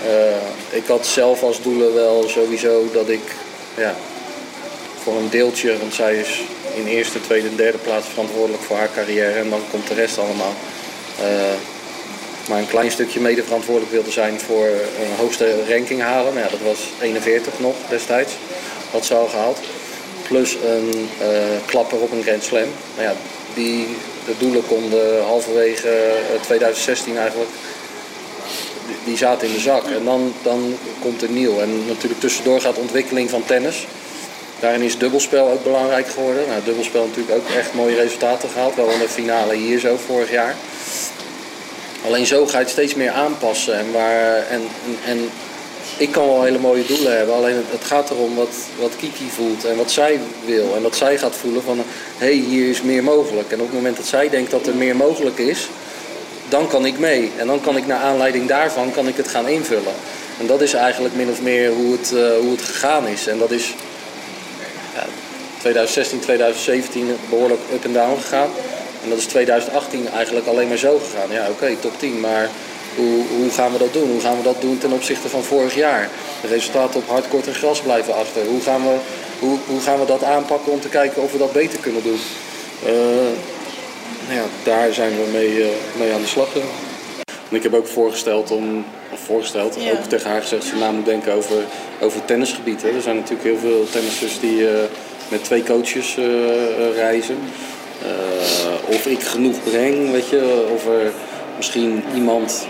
[0.05, 3.21] Uh, ik had zelf als doelen wel sowieso dat ik
[3.77, 3.95] ja,
[5.03, 6.41] voor een deeltje, want zij is
[6.75, 10.17] in eerste, tweede en derde plaats verantwoordelijk voor haar carrière en dan komt de rest
[10.17, 10.53] allemaal.
[11.19, 11.25] Uh,
[12.49, 16.33] maar een klein stukje mede verantwoordelijk wilde zijn voor een hoogste ranking halen.
[16.33, 18.33] Nou ja, dat was 41 nog destijds,
[18.91, 19.59] wat ze al gehaald.
[20.27, 21.27] Plus een uh,
[21.65, 22.67] klapper op een Grand Slam.
[22.95, 23.13] Nou ja,
[23.53, 23.87] die,
[24.25, 27.49] de doelen konden halverwege 2016 eigenlijk
[29.03, 29.83] die zaten in de zak.
[29.83, 31.59] En dan, dan komt er nieuw.
[31.59, 33.87] En natuurlijk tussendoor gaat ontwikkeling van tennis.
[34.59, 36.47] Daarin is dubbelspel ook belangrijk geworden.
[36.47, 38.75] Nou, dubbelspel natuurlijk ook echt mooie resultaten gehaald.
[38.75, 40.55] Wel in de finale hier zo vorig jaar.
[42.05, 43.77] Alleen zo ga je het steeds meer aanpassen.
[43.77, 45.29] En, waar, en, en, en
[45.97, 47.35] ik kan wel hele mooie doelen hebben.
[47.35, 50.75] Alleen het, het, gaat erom wat, wat Kiki voelt en wat zij wil.
[50.75, 51.77] En wat zij gaat voelen van,
[52.17, 53.51] hé, hey, hier is meer mogelijk.
[53.51, 55.69] En op het moment dat zij denkt dat er meer mogelijk is,
[56.53, 57.31] dan kan ik mee.
[57.37, 59.93] En dan kan ik naar aanleiding daarvan kan ik het gaan invullen.
[60.39, 63.27] En dat is eigenlijk min of meer hoe het, uh, hoe het gegaan is.
[63.27, 63.73] En dat is
[64.95, 65.05] ja,
[65.59, 68.49] 2016, 2017 behoorlijk up en down gegaan.
[69.03, 71.31] En dat is 2018 eigenlijk alleen maar zo gegaan.
[71.31, 72.49] Ja, oké, top 10, maar
[72.95, 74.11] hoe, hoe gaan we dat doen?
[74.11, 76.09] Hoe gaan we dat doen ten opzichte van vorig jaar?
[76.41, 78.45] De resultaten op hardcourt en gras blijven achter.
[78.45, 78.95] Hoe gaan we,
[79.39, 82.19] hoe, hoe gaan we dat aanpakken om te kijken of we dat beter kunnen doen?
[82.85, 82.91] Uh,
[84.27, 85.65] nou ja, daar zijn we mee, uh,
[85.97, 86.67] mee aan de slag gegaan.
[87.49, 89.91] En ik heb ook voorgesteld om, of voorgesteld, ja.
[89.91, 91.55] ook tegen haar gezegd dat ze na moet denken over,
[92.01, 92.81] over tennisgebied.
[92.81, 92.89] Hè.
[92.89, 94.69] Er zijn natuurlijk heel veel tennissers die uh,
[95.27, 96.25] met twee coaches uh,
[96.95, 97.37] reizen.
[98.85, 101.11] of ik genoeg breng, weet je, of er
[101.57, 102.67] misschien iemand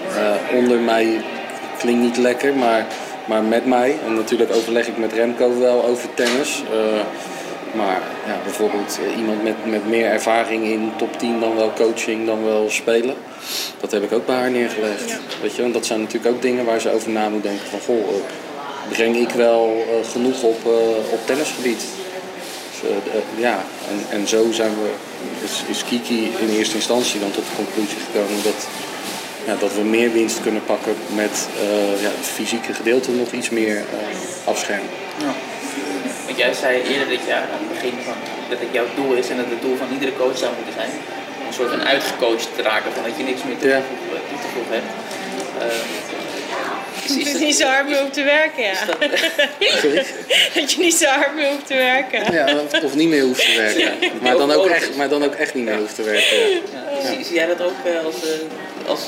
[0.55, 1.21] onder mij,
[1.77, 2.87] klinkt niet lekker, maar,
[3.27, 3.95] maar met mij.
[4.05, 6.63] En natuurlijk overleg ik met Remco wel over tennis.
[7.73, 12.25] Maar ja, bijvoorbeeld eh, iemand met, met meer ervaring in top 10 dan wel coaching,
[12.25, 13.15] dan wel spelen.
[13.79, 15.09] Dat heb ik ook bij haar neergelegd.
[15.09, 15.17] Ja.
[15.41, 17.67] Weet je, dat zijn natuurlijk ook dingen waar ze over na moet denken.
[17.69, 18.15] Van goh, uh,
[18.89, 20.65] breng ik wel uh, genoeg op,
[21.11, 21.85] op tennisgebied?
[22.81, 22.91] Dus,
[23.35, 24.89] ja, en, en zo zijn we
[25.43, 28.67] is, is Kiki in eerste instantie dan tot de conclusie gekomen dat,
[29.45, 33.49] ja, dat we meer winst kunnen pakken met eh, ja, het fysieke gedeelte nog iets
[33.49, 34.89] meer eh, afschermen.
[35.17, 35.33] Ja.
[36.33, 38.17] Want jij zei eerder dit jaar aan het begin van
[38.49, 40.91] dat het jouw doel is en dat het doel van iedere coach zou moeten zijn.
[41.39, 43.81] Om een soort van uitgecoacht te raken van dat je niks meer toe te
[44.29, 44.89] toe te voegen hebt.
[45.57, 45.63] Uh,
[47.17, 48.75] het is niet zo hard meer om te werken, ja.
[49.59, 50.05] Sorry?
[50.55, 52.33] dat je niet zo hard meer hoeft te werken.
[52.33, 54.11] Ja, of niet meer hoeft te werken.
[54.21, 56.37] Maar dan ook echt, maar dan ook echt niet meer hoeft te werken.
[56.37, 56.47] Ja.
[57.01, 57.07] Ja.
[57.07, 59.01] Zie, zie, jij dat ook uh, als, uh, als,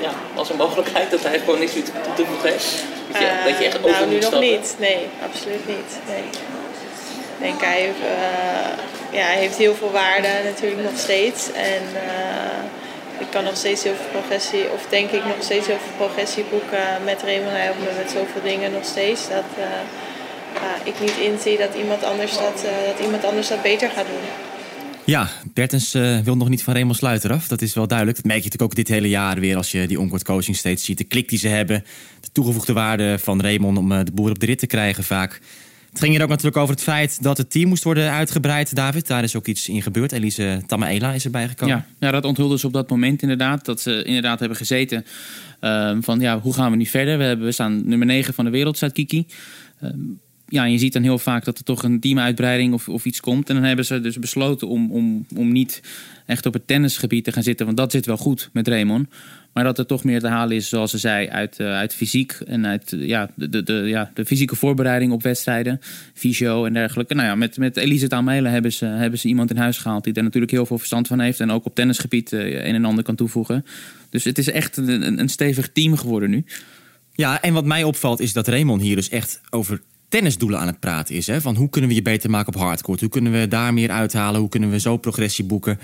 [0.00, 2.84] ja, als een mogelijkheid dat hij gewoon niks meer toe te voegen heeft?
[3.14, 4.50] Dat je, dat je echt over nou, nu nog stappen?
[4.50, 4.76] niet.
[4.78, 5.90] Nee, absoluut niet.
[6.08, 6.24] Nee.
[7.36, 8.04] Ik denk hij heeft,
[9.10, 11.52] ja, hij heeft heel veel waarde natuurlijk nog steeds.
[11.52, 11.82] En
[13.18, 16.44] ik kan nog steeds heel veel progressie, of denk ik nog steeds heel veel progressie
[16.44, 17.50] boeken met Raymond.
[17.50, 19.28] Hij helpt me met zoveel dingen nog steeds.
[19.28, 19.64] Dat uh,
[20.82, 24.26] ik niet inzie dat iemand, anders dat, uh, dat iemand anders dat beter gaat doen.
[25.06, 27.48] Ja, Bertens uh, wil nog niet van Raymond Sluiter af.
[27.48, 28.16] Dat is wel duidelijk.
[28.16, 30.84] Dat merk je natuurlijk ook dit hele jaar weer als je die onkort coaching steeds
[30.84, 30.98] ziet.
[30.98, 31.84] De klik die ze hebben,
[32.20, 35.40] de toegevoegde waarde van Raymond om de boer op de rit te krijgen vaak.
[35.90, 39.06] Het ging hier ook natuurlijk over het feit dat het team moest worden uitgebreid, David.
[39.06, 40.12] Daar is ook iets in gebeurd.
[40.12, 41.76] Elise Tamaela is erbij gekomen.
[41.76, 43.64] Ja, ja dat onthulde ze op dat moment inderdaad.
[43.64, 45.04] Dat ze inderdaad hebben gezeten
[45.60, 47.18] uh, van ja, hoe gaan we nu verder?
[47.18, 49.26] We, hebben, we staan nummer 9 van de wereld, staat Kiki.
[49.82, 49.90] Uh,
[50.54, 53.48] ja, je ziet dan heel vaak dat er toch een teamuitbreiding of, of iets komt.
[53.48, 55.82] En dan hebben ze dus besloten om, om, om niet
[56.26, 57.66] echt op het tennisgebied te gaan zitten.
[57.66, 59.08] Want dat zit wel goed met Raymond.
[59.52, 62.32] Maar dat er toch meer te halen is, zoals ze zei, uit, uh, uit fysiek.
[62.32, 65.80] En uit uh, ja, de, de, de, ja, de fysieke voorbereiding op wedstrijden.
[66.14, 67.14] Fysio en dergelijke.
[67.14, 70.04] Nou ja, met, met Elise Tamelen hebben ze, hebben ze iemand in huis gehaald...
[70.04, 71.40] die daar natuurlijk heel veel verstand van heeft.
[71.40, 73.64] En ook op tennisgebied uh, een en ander kan toevoegen.
[74.10, 76.44] Dus het is echt een, een stevig team geworden nu.
[77.12, 79.80] Ja, en wat mij opvalt is dat Raymond hier dus echt over
[80.14, 81.26] tennisdoelen aan het praten is.
[81.26, 81.40] Hè?
[81.40, 83.00] Van hoe kunnen we je beter maken op hardcourt?
[83.00, 84.40] Hoe kunnen we daar meer uithalen?
[84.40, 85.78] Hoe kunnen we zo progressie boeken?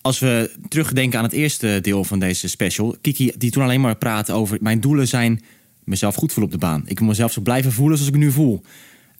[0.00, 2.96] Als we terugdenken aan het eerste deel van deze special...
[3.00, 4.58] Kiki die toen alleen maar praatte over...
[4.60, 5.42] mijn doelen zijn
[5.84, 6.82] mezelf goed voelen op de baan.
[6.86, 8.62] Ik wil mezelf zo blijven voelen zoals ik nu voel.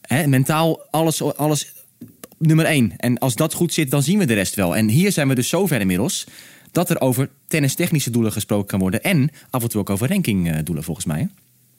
[0.00, 0.26] Hè?
[0.26, 1.72] Mentaal alles, alles
[2.38, 2.96] nummer één.
[2.96, 4.76] En als dat goed zit, dan zien we de rest wel.
[4.76, 6.26] En hier zijn we dus zover inmiddels...
[6.70, 9.02] dat er over tennistechnische doelen gesproken kan worden...
[9.02, 11.28] en af en toe ook over rankingdoelen volgens mij.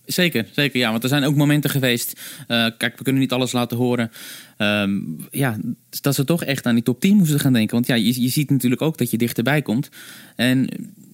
[0.08, 0.80] Zeker, zeker.
[0.80, 2.20] Ja, want er zijn ook momenten geweest.
[2.48, 4.12] Uh, kijk, we kunnen niet alles laten horen.
[4.58, 5.58] Um, ja,
[6.02, 7.76] dat ze toch echt aan die top 10 moesten gaan denken.
[7.76, 9.89] Want ja, je, je ziet natuurlijk ook dat je dichterbij komt.
[10.36, 10.67] En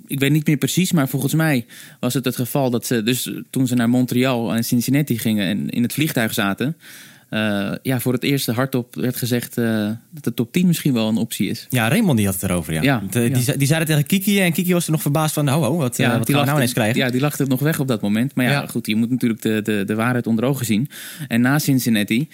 [0.08, 1.66] ik weet niet meer precies, maar volgens mij
[2.00, 5.70] was het het geval dat ze, dus toen ze naar Montreal en Cincinnati gingen en
[5.70, 6.78] in het vliegtuig zaten.
[7.34, 11.08] Uh, ja, voor het eerst hardop werd gezegd uh, dat de top 10 misschien wel
[11.08, 11.68] een optie is.
[11.70, 12.74] Ja, Raymond die had het erover.
[12.74, 12.82] Ja.
[12.82, 13.30] ja, de, ja.
[13.30, 15.50] Die, die zei het tegen Kiki en Kiki was er nog verbaasd van...
[15.50, 16.98] oh, oh wat, ja, uh, wat gaan we nou ineens krijgen?
[16.98, 18.36] Ja, die lachte het nog weg op dat moment.
[18.36, 18.68] Maar ja, ja.
[18.68, 20.90] goed, je moet natuurlijk de, de, de waarheid onder ogen zien.
[21.28, 22.28] En na Cincinnati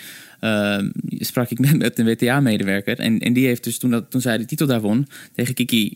[1.17, 2.99] sprak ik met een WTA-medewerker.
[2.99, 5.93] En, en die heeft dus toen, dat, toen zij de titel daar won tegen Kiki...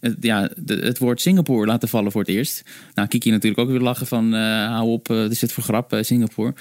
[0.00, 2.64] Het, ja, de, het woord Singapore laten vallen voor het eerst.
[2.94, 4.32] Nou, Kiki natuurlijk ook weer lachen van...
[4.32, 6.54] hou op, dit is het voor grap, Singapore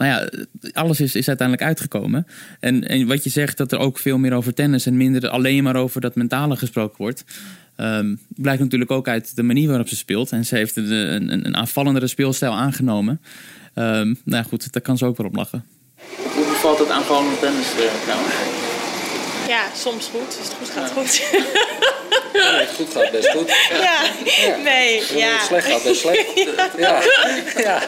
[0.00, 0.28] nou ja,
[0.72, 2.26] alles is, is uiteindelijk uitgekomen.
[2.60, 5.62] En, en wat je zegt, dat er ook veel meer over tennis en minder alleen
[5.62, 7.24] maar over dat mentale gesproken wordt.
[7.76, 10.32] Um, blijkt natuurlijk ook uit de manier waarop ze speelt.
[10.32, 13.20] En ze heeft een, een, een aanvallendere speelstijl aangenomen.
[13.74, 15.64] Um, nou goed, daar kan ze ook wel op lachen.
[16.34, 18.34] Hoe bevalt het aanvallende tennis uh, trouwens?
[19.48, 20.38] Ja, soms goed.
[20.38, 21.22] Als het goed gaat, goed.
[22.32, 23.52] Ja, het goed gaat, best goed.
[23.70, 24.56] Ja, ja.
[24.56, 25.32] nee, ja.
[25.32, 26.26] het slecht gaat, best slecht.
[26.76, 27.02] Ja,
[27.56, 27.82] ja,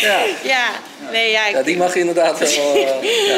[0.00, 0.20] ja.
[0.42, 0.68] Ja,
[1.10, 1.46] nee, ja.
[1.46, 1.54] Ik...
[1.54, 2.48] ja die mag je inderdaad wel...
[2.76, 3.36] Uh, ja.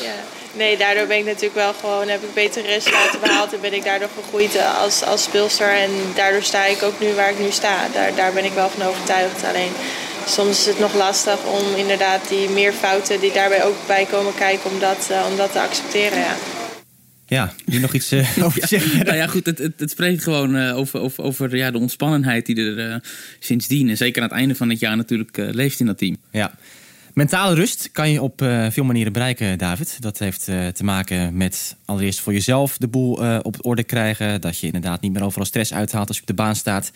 [0.00, 0.14] ja.
[0.52, 3.84] Nee, daardoor ben ik natuurlijk wel gewoon, heb ik betere resultaten behaald en ben ik
[3.84, 5.68] daardoor gegroeid als, als speelster.
[5.68, 7.76] En daardoor sta ik ook nu waar ik nu sta.
[7.92, 9.44] Daar, daar ben ik wel van overtuigd.
[9.44, 9.72] Alleen
[10.26, 14.70] soms is het nog lastig om inderdaad die meerfouten die daarbij ook bij komen kijken,
[14.70, 16.18] om dat, uh, om dat te accepteren.
[16.18, 16.36] Ja.
[17.28, 19.04] Ja, hier nog iets uh, over zeggen.
[19.04, 22.46] nou ja, goed, het, het, het spreekt gewoon uh, over, over, over ja, de ontspannenheid
[22.46, 22.96] die er uh,
[23.38, 23.88] sindsdien...
[23.88, 26.16] en zeker aan het einde van het jaar natuurlijk leeft in dat team.
[26.30, 26.54] Ja.
[27.14, 28.38] Mentale rust kan je op
[28.70, 29.96] veel manieren bereiken, David.
[30.00, 33.12] Dat heeft te maken met allereerst voor jezelf de boel
[33.42, 34.40] op orde krijgen.
[34.40, 36.92] Dat je inderdaad niet meer overal stress uithaalt als je op de baan staat.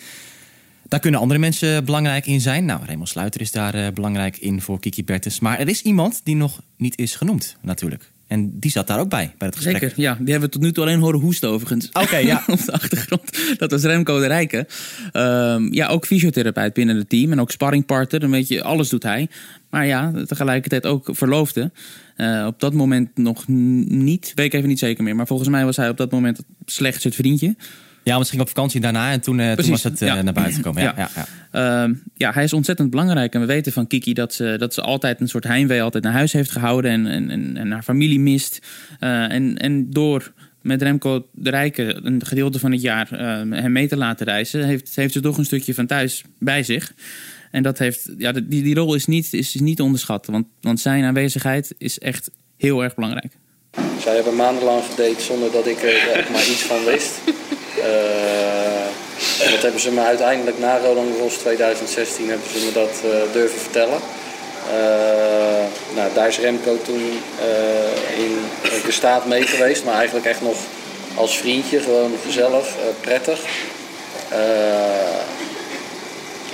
[0.89, 2.65] Daar kunnen andere mensen belangrijk in zijn.
[2.65, 5.41] Nou, Raymond Sluiter is daar belangrijk in voor Kiki Bertens.
[5.41, 8.12] Maar er is iemand die nog niet is genoemd, natuurlijk.
[8.33, 9.79] En die zat daar ook bij, bij het gesprek.
[9.79, 10.15] Zeker, ja.
[10.15, 11.89] Die hebben we tot nu toe alleen horen hoesten overigens.
[11.89, 12.43] Oké, okay, ja.
[12.53, 13.59] Op de achtergrond.
[13.59, 14.67] Dat was Remco de Rijken.
[15.13, 17.33] Um, ja, ook fysiotherapeut binnen het team.
[17.33, 18.23] En ook sparringpartner.
[18.23, 19.29] Een beetje alles doet hij.
[19.71, 21.71] Maar ja, tegelijkertijd ook verloofde.
[22.17, 24.33] Uh, op dat moment nog niet.
[24.35, 25.17] Weet ik even niet zeker meer.
[25.17, 27.57] Maar volgens mij was hij op dat moment slechts het vriendje.
[28.03, 30.23] Ja, misschien op vakantie daarna en toen, uh, toen was het uh, ja.
[30.23, 30.83] naar buiten gekomen.
[30.83, 31.09] Ja, ja.
[31.15, 31.87] Ja, ja.
[31.87, 33.35] Uh, ja, hij is ontzettend belangrijk.
[33.35, 36.13] En we weten van Kiki dat ze, dat ze altijd een soort heimwee altijd naar
[36.13, 38.59] huis heeft gehouden en, en, en, en haar familie mist.
[39.01, 43.73] Uh, en, en door met Remco de Rijke een gedeelte van het jaar eh, hem
[43.73, 46.93] mee te laten reizen, heeft, heeft ze toch een stukje van thuis bij zich.
[47.51, 50.47] En dat heeft, ja, die, die rol is niet, is, is niet te onderschatten, want,
[50.61, 53.33] want zijn aanwezigheid is echt heel erg belangrijk.
[54.01, 57.21] Zij hebben maandenlang gedate zonder dat ik er maar iets van wist.
[57.83, 63.33] Uh, dat hebben ze me uiteindelijk na Roland Garros 2016 hebben ze me dat uh,
[63.33, 63.99] durven vertellen.
[64.69, 67.21] Uh, nou, daar is Remco toen
[68.17, 68.39] in
[68.85, 70.57] de staat mee geweest, maar eigenlijk echt nog
[71.15, 72.67] als vriendje, gewoon gezellig,
[73.01, 73.41] prettig.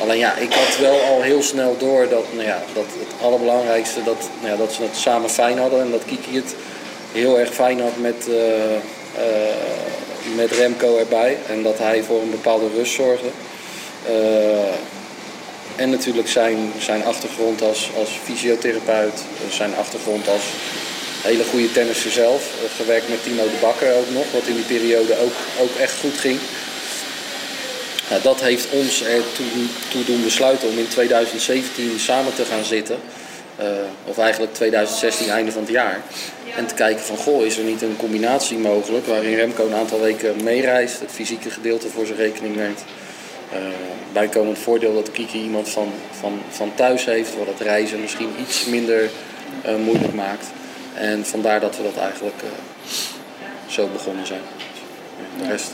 [0.00, 4.02] alleen ja, ik had wel al heel snel door dat, nou ja, dat het allerbelangrijkste
[4.04, 6.54] dat, nou ja, dat ze het samen fijn hadden en dat Kiki het
[7.12, 8.26] heel erg fijn had met,
[10.34, 11.36] met Remco erbij.
[11.48, 13.28] En dat hij voor een bepaalde rust zorgde.
[14.08, 14.74] Uh,
[15.76, 20.42] en natuurlijk zijn, zijn achtergrond als, als fysiotherapeut, zijn achtergrond als
[21.22, 22.42] hele goede tennisser zelf.
[22.76, 26.18] gewerkt met Timo de Bakker ook nog, wat in die periode ook, ook echt goed
[26.18, 26.38] ging.
[28.10, 29.22] Nou, dat heeft ons er
[29.88, 32.98] toe doen besluiten om in 2017 samen te gaan zitten.
[34.04, 36.00] Of eigenlijk 2016, einde van het jaar.
[36.56, 40.00] En te kijken van, goh, is er niet een combinatie mogelijk waarin Remco een aantal
[40.00, 42.84] weken meereist, het fysieke gedeelte voor zijn rekening neemt.
[43.52, 43.58] Uh,
[44.12, 48.64] bijkomend voordeel dat Kiki iemand van, van, van thuis heeft, wat het reizen misschien iets
[48.64, 49.10] minder
[49.66, 50.46] uh, moeilijk maakt.
[50.94, 52.50] En vandaar dat we dat eigenlijk uh,
[53.66, 54.40] zo begonnen zijn.
[55.38, 55.72] De rest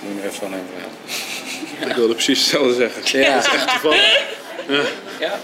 [0.00, 0.74] moet er even van hebben.
[1.80, 1.86] Ja.
[1.86, 3.20] Ik wilde precies hetzelfde zeggen.
[3.20, 3.34] Ja.
[3.34, 4.42] Dat is echt toevallig.
[4.68, 4.82] Ja.
[5.20, 5.38] ja.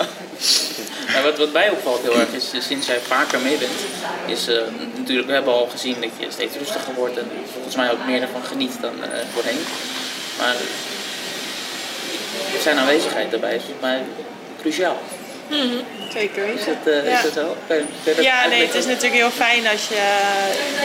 [1.13, 3.81] Maar wat, wat mij opvalt heel erg is, sinds jij vaker mee bent,
[4.27, 4.57] is uh,
[4.97, 8.23] natuurlijk, we hebben al gezien dat je steeds rustiger wordt en volgens mij ook meer
[8.23, 9.61] ervan geniet dan uh, voorheen.
[10.39, 10.57] Maar
[12.61, 14.03] zijn aanwezigheid daarbij is volgens mij
[14.61, 14.99] cruciaal.
[15.51, 15.83] Mm -hmm.
[16.13, 16.45] Zeker.
[16.59, 17.17] Is dat, uh, ja.
[17.17, 17.57] is dat zo?
[17.67, 20.03] Kun je, kun je dat ja, nee, het is natuurlijk heel fijn als je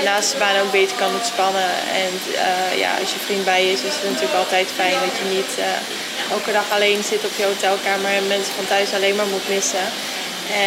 [0.04, 1.69] naast de baan ook beter kan ontspannen.
[2.04, 2.12] En
[2.84, 5.54] ja, als je vriend bij je is, is het natuurlijk altijd fijn dat je niet
[6.32, 9.88] elke dag alleen zit op je hotelkamer en mensen van thuis alleen maar moet missen.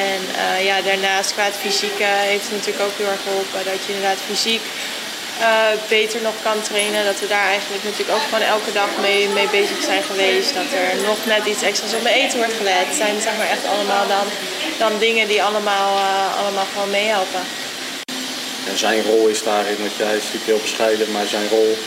[0.05, 0.21] En
[0.69, 4.27] ja, daarnaast qua het fysieke heeft het natuurlijk ook heel erg geholpen dat je inderdaad
[4.31, 4.65] fysiek
[5.89, 7.05] beter nog kan trainen.
[7.05, 10.55] Dat we daar eigenlijk natuurlijk ook gewoon elke dag mee, mee bezig zijn geweest.
[10.55, 12.87] Dat er nog net iets extra's op mijn eten wordt gelet.
[12.87, 14.27] Het zijn zeg maar echt allemaal dan,
[14.79, 17.43] dan dingen die allemaal, uh, allemaal gewoon meehelpen.
[18.71, 21.79] En zijn rol is daarin, want jij is natuurlijk heel bescheiden, maar zijn rol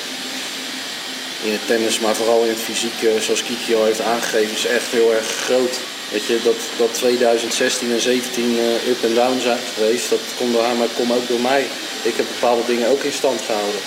[1.44, 4.92] in het tennis, maar vooral in het fysiek, zoals Kiki al heeft aangegeven, is echt
[4.92, 5.80] heel erg groot.
[6.12, 10.54] Weet je, dat, dat 2016 en 17 uh, up en down zijn geweest, dat komt
[10.54, 11.68] door haar, maar komt ook door mij.
[12.04, 13.82] Ik heb bepaalde dingen ook in stand gehouden.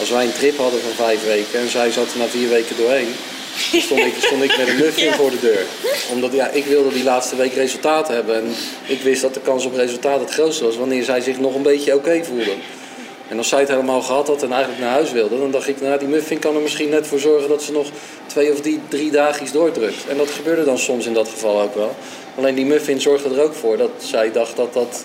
[0.00, 2.76] Als wij een trip hadden van vijf weken en zij zat er na vier weken
[2.76, 3.14] doorheen,
[3.72, 5.14] dan stond ik, stond ik met een muffin ja.
[5.14, 5.66] voor de deur.
[6.12, 8.34] Omdat ja, ik wilde die laatste week resultaat hebben.
[8.34, 8.54] En
[8.86, 11.62] ik wist dat de kans op resultaat het grootste was wanneer zij zich nog een
[11.62, 12.54] beetje oké okay voelde.
[13.28, 15.80] En als zij het helemaal gehad had en eigenlijk naar huis wilde, dan dacht ik,
[15.80, 17.86] nou, die muffin kan er misschien net voor zorgen dat ze nog
[18.26, 20.06] twee of die, drie dagjes doordrukt.
[20.08, 21.94] En dat gebeurde dan soms in dat geval ook wel.
[22.36, 25.04] Alleen die muffin zorgde er ook voor dat zij dacht dat dat,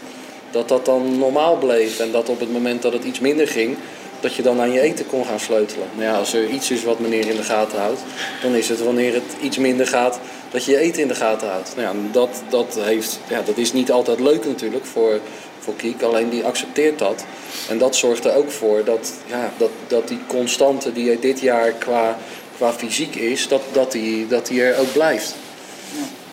[0.51, 1.99] dat, dat dan normaal bleef.
[1.99, 3.77] En dat op het moment dat het iets minder ging,
[4.19, 5.87] dat je dan aan je eten kon gaan sleutelen.
[5.93, 7.99] Nou ja, als er iets is wat meneer in de gaten houdt,
[8.41, 10.19] dan is het wanneer het iets minder gaat,
[10.51, 11.75] dat je je eten in de gaten houdt.
[11.75, 15.19] Nou ja, dat, dat, heeft, ja, dat is niet altijd leuk natuurlijk voor,
[15.59, 17.25] voor Kiek, alleen die accepteert dat.
[17.69, 21.39] En dat zorgt er ook voor dat, ja, dat, dat die constante die er dit
[21.39, 22.17] jaar qua,
[22.57, 25.35] qua fysiek is, dat, dat, die, dat die er ook blijft.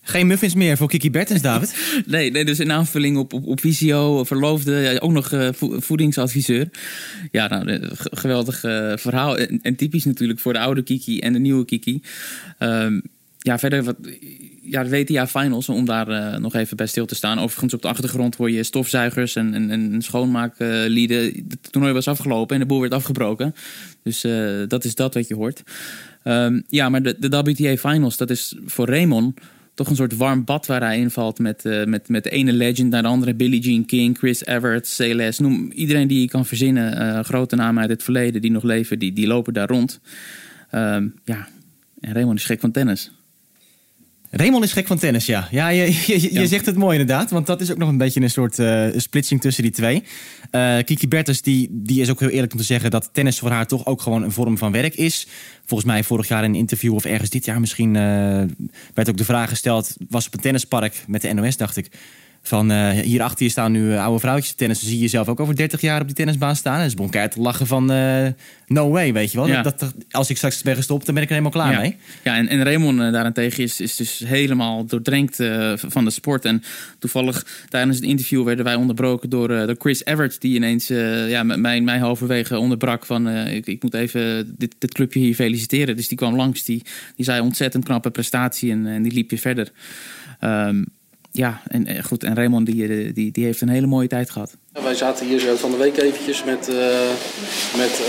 [0.09, 1.77] Geen muffins meer voor Kiki Bertens, David?
[2.07, 6.69] nee, nee, dus in aanvulling op, op, op visio, verloofde, ook nog uh, voedingsadviseur.
[7.31, 9.39] Ja, nou, geweldig uh, verhaal.
[9.39, 12.03] En, en, typisch natuurlijk voor de oude Kiki en de nieuwe Kiki.
[12.59, 13.03] Um,
[13.39, 13.97] ja, verder wat,
[14.63, 17.39] ja, de WTA Finals, om daar nog even bij stil te staan.
[17.39, 21.25] Overigens op de achtergrond hoor je stofzuigers en, en, en schoonmaaklieden.
[21.49, 23.55] Het toernooi was afgelopen en de boel werd afgebroken.
[24.03, 24.21] Dus
[24.69, 25.63] dat is dat wat je hoort.
[26.25, 29.41] Um, ja, maar de, de WTA Finals, dat is voor Raymond
[29.79, 32.91] toch een soort warm bad waar hij invalt met, uh, met, met de ene legend
[32.91, 33.35] naar de andere.
[33.35, 35.43] Billie Jean King, Chris Everett, Celeste.
[35.43, 37.25] Noem iedereen die je kan verzinnen.
[37.25, 40.01] grote namen uit het verleden die nog leven, die, die lopen daar rond.
[40.75, 41.49] Um, ja,
[42.01, 43.13] en Raymond is gek van tennis.
[44.31, 45.49] Raymond is gek van tennis, ja.
[45.51, 46.47] Ja, je, je, je ja.
[46.47, 47.31] zegt het mooi inderdaad.
[47.31, 50.03] Want dat is ook nog een beetje een soort uh, splitsing tussen die twee.
[50.51, 52.91] Uh, Kiki Bertens die, die is ook heel eerlijk om te zeggen...
[52.91, 55.27] dat tennis voor haar toch ook gewoon een vorm van werk is.
[55.65, 57.95] Volgens mij vorig jaar in een interview of ergens dit jaar misschien...
[57.95, 58.03] Uh,
[58.95, 59.97] werd ook de vraag gesteld...
[60.09, 61.91] was op een tennispark met de NOS, dacht ik...
[62.43, 64.83] van uh, hier achter je staan nu uh, oude vrouwtjes tennis.
[64.83, 66.81] zie je jezelf ook over 30 jaar op die tennisbaan staan.
[66.81, 68.27] En is Bonkaert te lachen van uh,
[68.67, 69.47] no way, weet je wel.
[69.47, 69.63] Ja.
[69.63, 71.81] Dat, dat, als ik straks ben gestopt, dan ben ik er helemaal klaar ja.
[71.81, 71.97] mee.
[72.25, 75.37] Ja, en, en Raymond daarentegen is, is dus helemaal doordrenkt
[75.75, 76.45] van de sport.
[76.45, 76.63] En
[76.99, 80.41] toevallig tijdens het interview werden wij onderbroken door, door Chris Everett...
[80.41, 80.87] die ineens
[81.29, 83.29] ja, mij, mij halverwege onderbrak van...
[83.29, 85.97] ik, ik moet even dit, dit clubje hier feliciteren.
[85.97, 86.83] Dus die kwam langs, die,
[87.17, 89.71] die zei ontzettend knappe prestatie en, en die liep je verder.
[90.41, 90.87] Um,
[91.31, 94.57] ja, en goed, en Raymond die, die, die heeft een hele mooie tijd gehad.
[94.73, 96.77] Wij zaten hier zo van de week eventjes met, uh,
[97.77, 98.01] met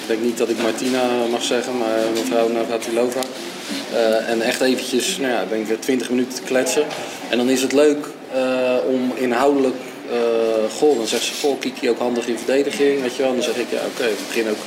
[0.00, 3.20] ik denk niet dat ik Martina mag zeggen, maar mevrouw Navratilova.
[3.92, 6.84] Uh, en echt eventjes, nou ja, denk ik 20 minuten te kletsen.
[7.30, 8.06] En dan is het leuk
[8.86, 9.76] om inhoudelijk,
[10.78, 13.30] goh, dan zegt ze, goh, Kiki ook handig in verdediging, weet je wel.
[13.30, 14.64] En dan zeg ik, ja oké, okay, we ook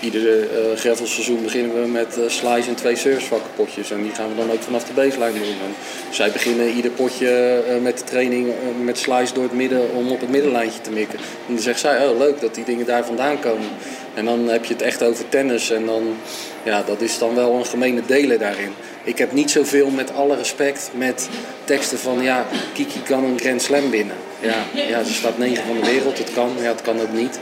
[0.00, 3.90] iedere uh, greffelseizoen beginnen we met uh, slice en twee surfsvakkenpotjes.
[3.90, 5.42] En die gaan we dan ook vanaf de baseline doen.
[5.42, 5.74] En
[6.10, 10.20] zij beginnen ieder potje uh, met de training met slice door het midden om op
[10.20, 11.18] het middenlijntje te mikken.
[11.18, 13.68] En dan zegt zij, oh leuk dat die dingen daar vandaan komen.
[14.14, 16.16] En dan heb je het echt over tennis en dan,
[16.62, 18.72] ja, dat is dan wel een gemene delen daarin.
[19.04, 21.28] Ik heb niet zoveel met alle respect met
[21.64, 24.16] teksten van ja, Kiki kan een Grand Slam winnen.
[24.40, 27.38] Ja, ja, ze staat negen van de wereld, het kan, ja, het kan ook niet.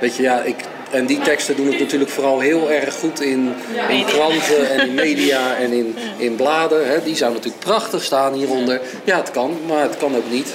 [0.00, 0.56] Weet je, ja, ik,
[0.92, 3.52] en die teksten doen het natuurlijk vooral heel erg goed in,
[3.88, 6.88] in kranten en in media en in, in bladen.
[6.88, 7.02] Hè.
[7.02, 8.80] Die zou natuurlijk prachtig staan hieronder.
[9.04, 10.52] Ja, het kan, maar het kan ook niet.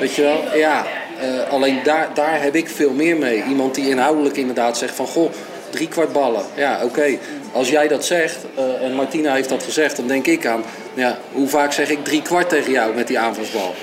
[0.00, 0.44] Weet je wel?
[0.54, 0.86] Ja,
[1.22, 3.44] uh, alleen daar, daar heb ik veel meer mee.
[3.48, 5.06] Iemand die inhoudelijk inderdaad zegt van...
[5.06, 5.30] Goh,
[5.70, 6.42] drie kwart ballen.
[6.54, 6.84] Ja, oké.
[6.84, 7.18] Okay.
[7.52, 9.96] Als jij dat zegt, uh, en Martina heeft dat gezegd...
[9.96, 10.62] dan denk ik aan...
[10.94, 13.74] Ja, hoe vaak zeg ik drie kwart tegen jou met die aanvalsbal?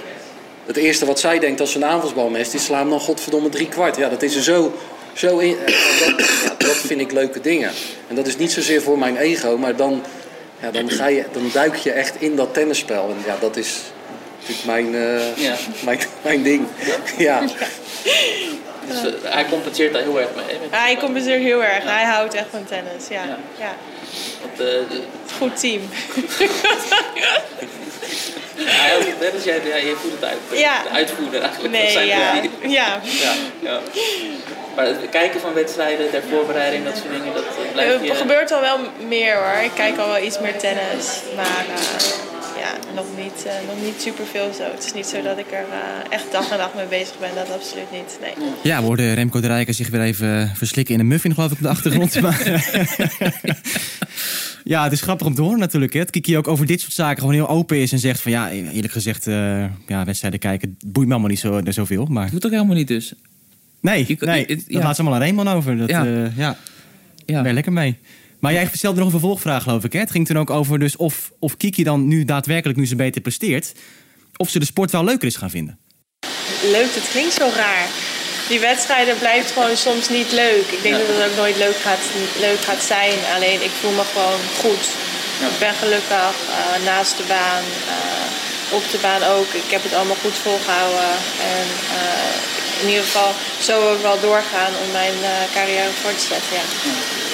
[0.65, 2.53] Het eerste wat zij denkt als ze een aanvalsbal mest...
[2.53, 3.97] is slaan dan godverdomme drie kwart.
[3.97, 4.73] Ja, dat is er zo
[5.15, 5.57] zo in,
[5.99, 7.71] dat, ja, dat vind ik leuke dingen.
[8.07, 10.03] En dat is niet zozeer voor mijn ego, maar dan,
[10.61, 13.09] ja, dan, ga je, dan duik je echt in dat tennisspel.
[13.09, 13.79] En ja, dat is
[14.39, 15.55] natuurlijk mijn, uh, ja.
[15.83, 16.67] mijn, mijn ding.
[17.17, 17.43] ja.
[18.87, 20.57] Dus uh, hij compenseert daar heel erg mee.
[20.69, 21.83] Hij compenseert heel erg.
[21.83, 23.07] Hij houdt echt van tennis.
[23.09, 23.23] Ja.
[23.23, 23.37] ja.
[23.59, 23.75] ja.
[24.55, 24.97] Dat, uh,
[25.37, 25.81] Goed team.
[28.57, 30.59] Ja, net als jij, ja, je voert het uit.
[30.59, 30.83] Ja.
[30.83, 31.73] De uitvoerder eigenlijk.
[31.73, 32.41] Nee, zijn ja.
[32.41, 32.69] Die...
[32.69, 33.01] ja.
[33.61, 33.79] ja.
[34.75, 38.09] Maar het kijken van wedstrijden, ter voorbereiding, dat soort dingen, dat blijft je...
[38.09, 39.63] Het gebeurt al wel meer hoor.
[39.63, 41.21] Ik kijk al wel iets meer tennis.
[41.35, 44.63] Maar uh, ja, nog niet, uh, nog niet superveel zo.
[44.63, 47.29] Het is niet zo dat ik er uh, echt dag en dag mee bezig ben.
[47.35, 48.47] Dat absoluut niet, nee.
[48.63, 51.57] Ja, we hoorden Remco de Rijker zich weer even verslikken in een muffin geloof ik
[51.57, 52.21] op de achtergrond.
[52.25, 52.63] maar...
[54.63, 55.93] Ja, het is grappig om te horen natuurlijk.
[55.93, 55.99] Hè.
[55.99, 58.49] Dat Kiki ook over dit soort zaken gewoon heel open is en zegt van ja,
[58.49, 62.05] eerlijk gezegd, uh, ja, wedstrijden kijken boeit me allemaal niet zo, zoveel.
[62.05, 62.23] Maar...
[62.23, 63.13] Dat doet ook helemaal niet dus.
[63.85, 64.73] Nee, je, nee het, ja.
[64.73, 65.77] dat laat ze allemaal aan Raymond over.
[65.77, 66.05] Dat, ja.
[66.05, 66.57] Uh, ja.
[67.25, 67.41] ja.
[67.41, 67.97] Ben lekker mee.
[68.39, 69.93] Maar jij stelde nog een vervolgvraag, geloof ik.
[69.93, 69.99] Hè?
[69.99, 73.21] Het ging toen ook over dus of, of Kiki dan nu daadwerkelijk, nu ze beter
[73.21, 73.73] presteert,
[74.37, 75.77] of ze de sport wel leuker is gaan vinden.
[76.71, 77.87] Leuk, het klinkt zo raar
[78.47, 80.65] die wedstrijden blijft gewoon soms niet leuk.
[80.77, 81.01] Ik denk ja.
[81.01, 82.03] dat het ook nooit leuk gaat,
[82.39, 83.17] leuk gaat zijn.
[83.35, 84.85] Alleen ik voel me gewoon goed.
[85.39, 85.47] Ja.
[85.53, 87.63] Ik ben gelukkig uh, naast de baan,
[87.93, 89.49] uh, op de baan ook.
[89.63, 91.11] Ik heb het allemaal goed volgehouden.
[91.55, 91.67] En
[91.99, 92.35] uh,
[92.81, 95.15] in ieder geval zo ook wel doorgaan om mijn
[95.53, 96.55] carrière voort te zetten.
[96.57, 97.33] Ja.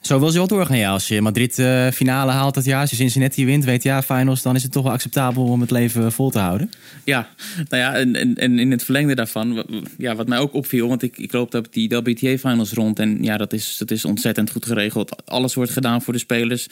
[0.00, 0.90] Zo wil ze wel doorgaan, ja.
[0.90, 4.42] Als je Madrid uh, finale haalt dat jaar, als je Cincinnati wint, weet ja, finals,
[4.42, 6.70] dan is het toch wel acceptabel om het leven vol te houden.
[7.04, 7.28] Ja,
[7.68, 9.66] nou ja, en, en, en in het verlengde daarvan,
[9.98, 13.36] ja, wat mij ook opviel, want ik, ik loop op die WTA-finals rond en ja,
[13.36, 15.26] dat is, dat is ontzettend goed geregeld.
[15.26, 16.66] Alles wordt gedaan voor de spelers.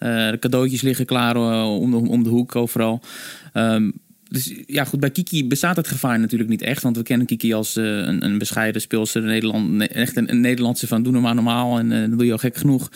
[0.00, 3.00] Uh, de cadeautjes liggen klaar uh, om, om, om, de hoek overal.
[3.54, 3.92] Um,
[4.28, 6.82] dus ja, goed, bij Kiki bestaat het gevaar natuurlijk niet echt.
[6.82, 9.22] Want we kennen Kiki als uh, een, een, bescheiden speelster.
[9.22, 12.38] Nederland, echt een, een, Nederlandse van doe maar normaal en uh, dan doe je al
[12.38, 12.90] gek genoeg.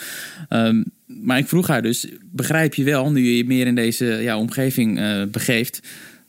[0.48, 4.04] Um, maar ik vroeg haar dus, begrijp je wel, nu je je meer in deze
[4.04, 5.80] ja, omgeving uh, begeeft...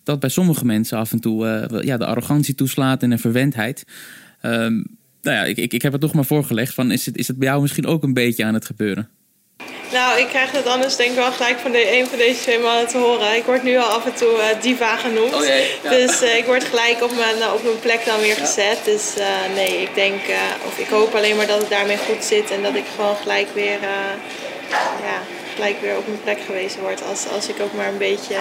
[0.04, 3.84] dat bij sommige mensen af en toe ja, de arrogantie toeslaat en een verwendheid...
[4.42, 4.86] Um,
[5.24, 6.74] nou ja, ik, ik, ik heb het toch maar voorgelegd.
[6.74, 9.10] Van, is, het, is het bij jou misschien ook een beetje aan het gebeuren?
[9.92, 12.60] Nou, ik krijg het anders denk ik wel gelijk van de, een van deze twee
[12.60, 13.36] mannen te horen.
[13.36, 15.34] Ik word nu al af en toe uh, diva genoemd.
[15.34, 15.90] Oh, jee, ja.
[15.90, 18.78] Dus uh, ik word gelijk op mijn, uh, op mijn plek dan weer gezet.
[18.84, 19.04] Dus
[19.56, 20.22] nee, ik denk,
[20.66, 22.52] of ik hoop alleen maar dat het daarmee goed zit.
[22.52, 23.78] En dat ik gewoon gelijk weer,
[25.04, 25.22] ja,
[25.54, 27.02] gelijk weer op mijn plek gewezen word.
[27.10, 28.36] Als, als ik ook maar een beetje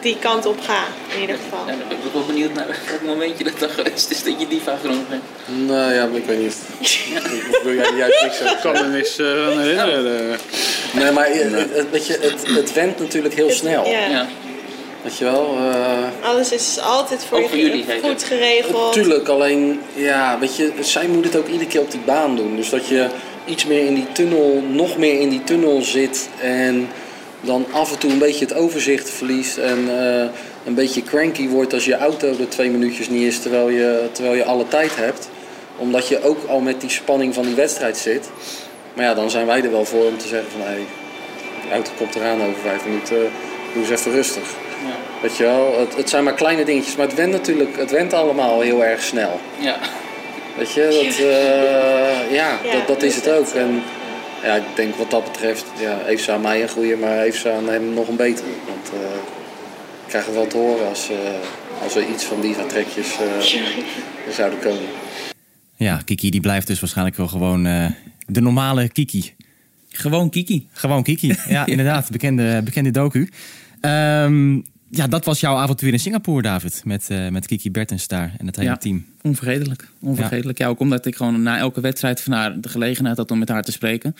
[0.00, 0.84] die kant op ga,
[1.14, 1.66] in ieder geval.
[1.66, 4.48] Ja, dan ben ik wel benieuwd naar het momentje dat dat geweest is dat je
[4.48, 5.22] diva genoemd bent.
[5.66, 6.56] Nou ja, maar ik weet niet.
[6.80, 8.56] ik wil jij juist niks zeggen.
[8.56, 10.38] Ik kan me niks uh, aan herinneren.
[10.92, 13.86] Nee, maar het, weet je, het, het went natuurlijk heel snel.
[13.86, 14.06] Ja.
[14.06, 14.26] ja.
[15.02, 15.56] Weet je wel?
[15.58, 18.92] Uh, Alles is altijd voor jullie goed geregeld.
[18.92, 22.56] Tuurlijk, alleen ja, weet je, zij moet het ook iedere keer op die baan doen.
[22.56, 23.06] Dus dat je
[23.44, 26.88] iets meer in die tunnel, nog meer in die tunnel zit en
[27.46, 29.56] dan af en toe een beetje het overzicht verliest.
[29.56, 30.24] En uh,
[30.64, 34.36] een beetje cranky wordt als je auto er twee minuutjes niet is terwijl je, terwijl
[34.36, 35.28] je alle tijd hebt.
[35.76, 38.28] Omdat je ook al met die spanning van die wedstrijd zit.
[38.94, 40.84] Maar ja, dan zijn wij er wel voor om te zeggen van hé, hey,
[41.62, 43.16] die auto komt eraan over vijf minuten,
[43.72, 44.42] doe eens even rustig.
[44.84, 44.96] Ja.
[45.22, 48.12] Weet je wel, het, het zijn maar kleine dingetjes, maar het went natuurlijk, het went
[48.12, 49.40] allemaal heel erg snel.
[49.58, 49.76] Ja.
[50.56, 53.48] Weet je, dat, eh, ja, Ja, dat, dat is het ook.
[53.48, 53.82] En
[54.42, 57.40] ja, ik denk wat dat betreft, ja, heeft ze aan mij een goede, maar heeft
[57.40, 58.48] ze aan hem nog een betere.
[58.66, 59.44] Want eh
[60.06, 61.16] ik krijg het wel te horen als, eh,
[61.82, 64.88] als er iets van die trekjes eh, zouden komen.
[65.76, 67.90] Ja, Kiki die blijft dus waarschijnlijk wel gewoon eh,
[68.26, 69.34] de normale Kiki.
[69.88, 70.68] Gewoon Kiki.
[70.72, 72.10] Gewoon Kiki, ja, inderdaad.
[72.10, 73.28] Bekende, bekende docu.
[73.80, 74.60] Ehm,
[74.96, 76.82] ja, dat was jouw avontuur in Singapore, David.
[76.84, 78.76] Met, eh, met Kiki Bertens daar en het hele Ja.
[78.76, 79.04] team.
[79.22, 79.88] Onvergetelijk.
[80.00, 80.58] Onvergetelijk.
[80.58, 80.66] Ja.
[80.66, 83.62] ook omdat ik gewoon na elke wedstrijd van haar de gelegenheid had om met haar
[83.62, 84.14] te spreken.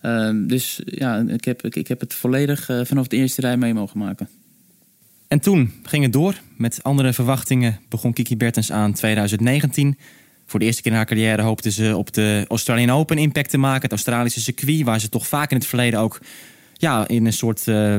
[0.00, 3.56] Ehm, dus ja, ik heb, ik, ik heb het volledig eh, vanaf de eerste rij
[3.56, 4.28] mee mogen maken.
[5.28, 6.34] En toen ging het door.
[6.56, 9.98] Met andere verwachtingen begon Kiki Bertens aan 2019.
[10.46, 13.58] Voor de eerste keer in haar carrière hoopte ze op de Australian Open impact te
[13.58, 13.82] maken.
[13.82, 16.20] Het Australische circuit, waar ze toch vaak in het verleden ook
[16.80, 17.96] ja, in een soort, eh,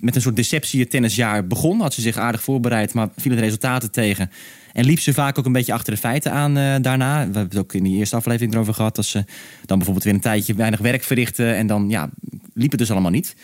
[0.00, 1.80] met een soort deceptie het tennisjaar begon.
[1.80, 4.30] Had ze zich aardig voorbereid, maar vielen de resultaten tegen.
[4.72, 7.16] En liep ze vaak ook een beetje achter de feiten aan eh, daarna.
[7.16, 8.96] We hebben het ook in die eerste aflevering erover gehad.
[8.96, 9.24] Dat ze
[9.66, 11.56] dan bijvoorbeeld weer een tijdje weinig werk verrichten.
[11.56, 12.10] En dan ja,
[12.54, 13.36] liep het dus allemaal niet.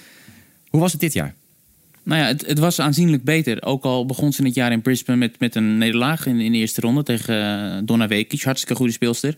[0.68, 1.34] Hoe was het dit jaar?
[2.02, 3.62] Nou ja, het, het was aanzienlijk beter.
[3.62, 6.58] Ook al begon ze het jaar in Brisbane met, met een nederlaag in, in de
[6.58, 8.42] eerste ronde tegen eh, Donna Vekic.
[8.42, 9.36] Hartstikke goede speelster.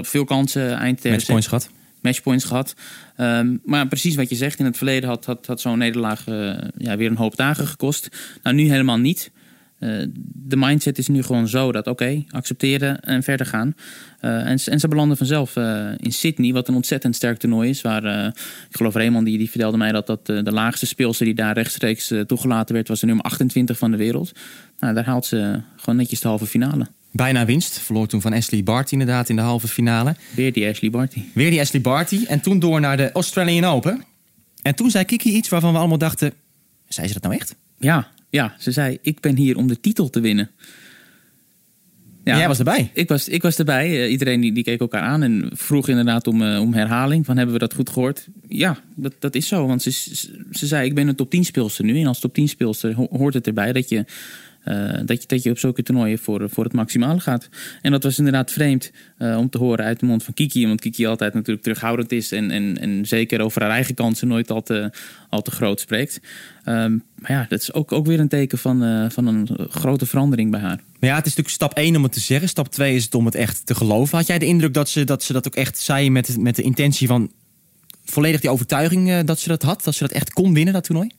[0.00, 1.68] Veel kansen, eind Matchpoints gehad.
[2.06, 2.74] Matchpoints gehad.
[3.16, 6.54] Ehm, maar precies wat je zegt, in het verleden had, had, had zo'n nederlaag eh,
[6.78, 8.08] ja, weer een hoop dagen gekost.
[8.42, 9.30] Nou, nu helemaal niet.
[9.78, 9.90] Eh,
[10.34, 13.74] de mindset is nu gewoon zo dat oké, accepteren en verder gaan.
[14.20, 15.56] Eh, en, ze- en ze belanden vanzelf
[15.96, 17.82] in Sydney, wat een ontzettend sterk toernooi is.
[17.82, 18.26] Waar,
[18.70, 22.12] ik geloof Raymond, die, die vertelde mij dat, dat de laagste speelster die daar rechtstreeks
[22.26, 24.32] toegelaten werd, was de nummer 28 van de wereld.
[24.78, 26.86] Nou, daar haalt ze gewoon netjes de halve finale.
[27.16, 27.78] Bijna winst.
[27.78, 30.16] Verloor toen van Ashley Barty inderdaad in de halve finale.
[30.34, 31.22] Weer die Ashley Barty.
[31.34, 32.24] Weer die Ashley Barty.
[32.28, 34.04] En toen door naar de Australian Open.
[34.62, 36.32] En toen zei Kiki iets waarvan we allemaal dachten...
[36.88, 37.54] Zei ze dat nou echt?
[37.78, 40.50] Ja, ja, ze zei: Ik ben hier om de titel te winnen.
[42.24, 42.90] En jij was erbij.
[42.94, 44.02] Ik was, ik was erbij.
[44.04, 47.24] Eh, iedereen die, die keek elkaar aan en vroeg inderdaad om, eh, om herhaling.
[47.26, 48.26] Van hebben we dat goed gehoord?
[48.48, 49.66] Ja, dat, dat is zo.
[49.66, 52.00] Want ze, ze, ze zei: Ik ben een top 10 speelster nu.
[52.00, 54.04] En als top 10 speelster ho- hoort het erbij dat je.
[54.66, 57.48] Eh, dat, je, dat je op zulke toernooien voor, voor het maximale gaat.
[57.82, 60.66] En dat was inderdaad vreemd eh, om te horen uit de mond van Kiki.
[60.66, 62.32] Want Kiki altijd natuurlijk terughoudend is.
[62.32, 64.90] En, en, en zeker over haar eigen kansen nooit al te,
[65.28, 66.20] al te groot spreekt.
[66.64, 70.06] Ehm, maar ja, dat is ook, ook weer een teken van, eh, van een grote
[70.06, 70.80] verandering bij haar.
[71.00, 72.48] Maar ja, het is natuurlijk stap 1 om het te zeggen.
[72.48, 74.18] Stap 2 is het om het echt te geloven.
[74.18, 76.62] Had jij de indruk dat ze dat, ze dat ook echt zei met, met de
[76.62, 77.32] intentie van...
[78.04, 79.84] volledig die overtuiging dat ze dat had?
[79.84, 81.10] Dat ze dat echt kon winnen, dat toernooi?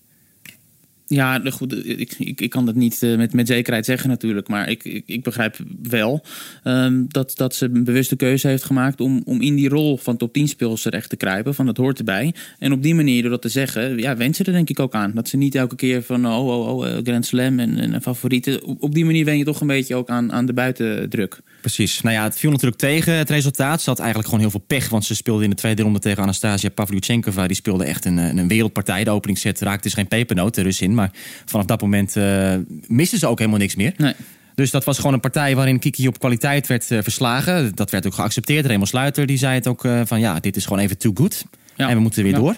[1.09, 4.47] Ja, goed, ik, ik, ik kan dat niet eh, met, met zekerheid zeggen natuurlijk.
[4.47, 6.23] Maar ik, ik, ik begrijp wel
[6.63, 9.01] ehm, dat, dat ze een bewuste keuze heeft gemaakt...
[9.01, 11.55] Om, om in die rol van top 10 speelster echt te kruipen.
[11.55, 12.33] Van dat hoort erbij.
[12.59, 14.93] En op die manier, door dat te zeggen, ja, went ze er denk ik ook
[14.93, 15.11] aan.
[15.13, 18.63] Dat ze niet elke keer van oh, oh, oh, eh, Grand Slam en, en favorieten...
[18.63, 21.41] Op, op die manier wen je toch een beetje ook aan, aan de buitendruk.
[21.73, 22.01] Precies.
[22.01, 23.81] Nou ja, het viel natuurlijk tegen het resultaat.
[23.81, 26.23] Ze had eigenlijk gewoon heel veel pech, want ze speelde in de tweede ronde tegen
[26.23, 27.47] Anastasia Pavlyuchenkova.
[27.47, 29.03] Die speelde echt een, eh, een wereldpartij.
[29.03, 30.93] De openingsset raakte dus geen pepernoot, de Russin.
[30.93, 31.11] Maar
[31.45, 32.53] vanaf dat moment uh,
[32.87, 33.93] miste ze ook helemaal niks meer.
[33.97, 34.13] Nee.
[34.55, 37.75] Dus dat was gewoon een partij waarin Kiki op kwaliteit werd uh, verslagen.
[37.75, 38.65] Dat werd ook geaccepteerd.
[38.65, 41.45] Raymond Sluiter die zei het ook uh, van ja, dit is gewoon even too good.
[41.75, 41.89] Ja.
[41.89, 42.37] En we moeten weer ja.
[42.37, 42.55] door.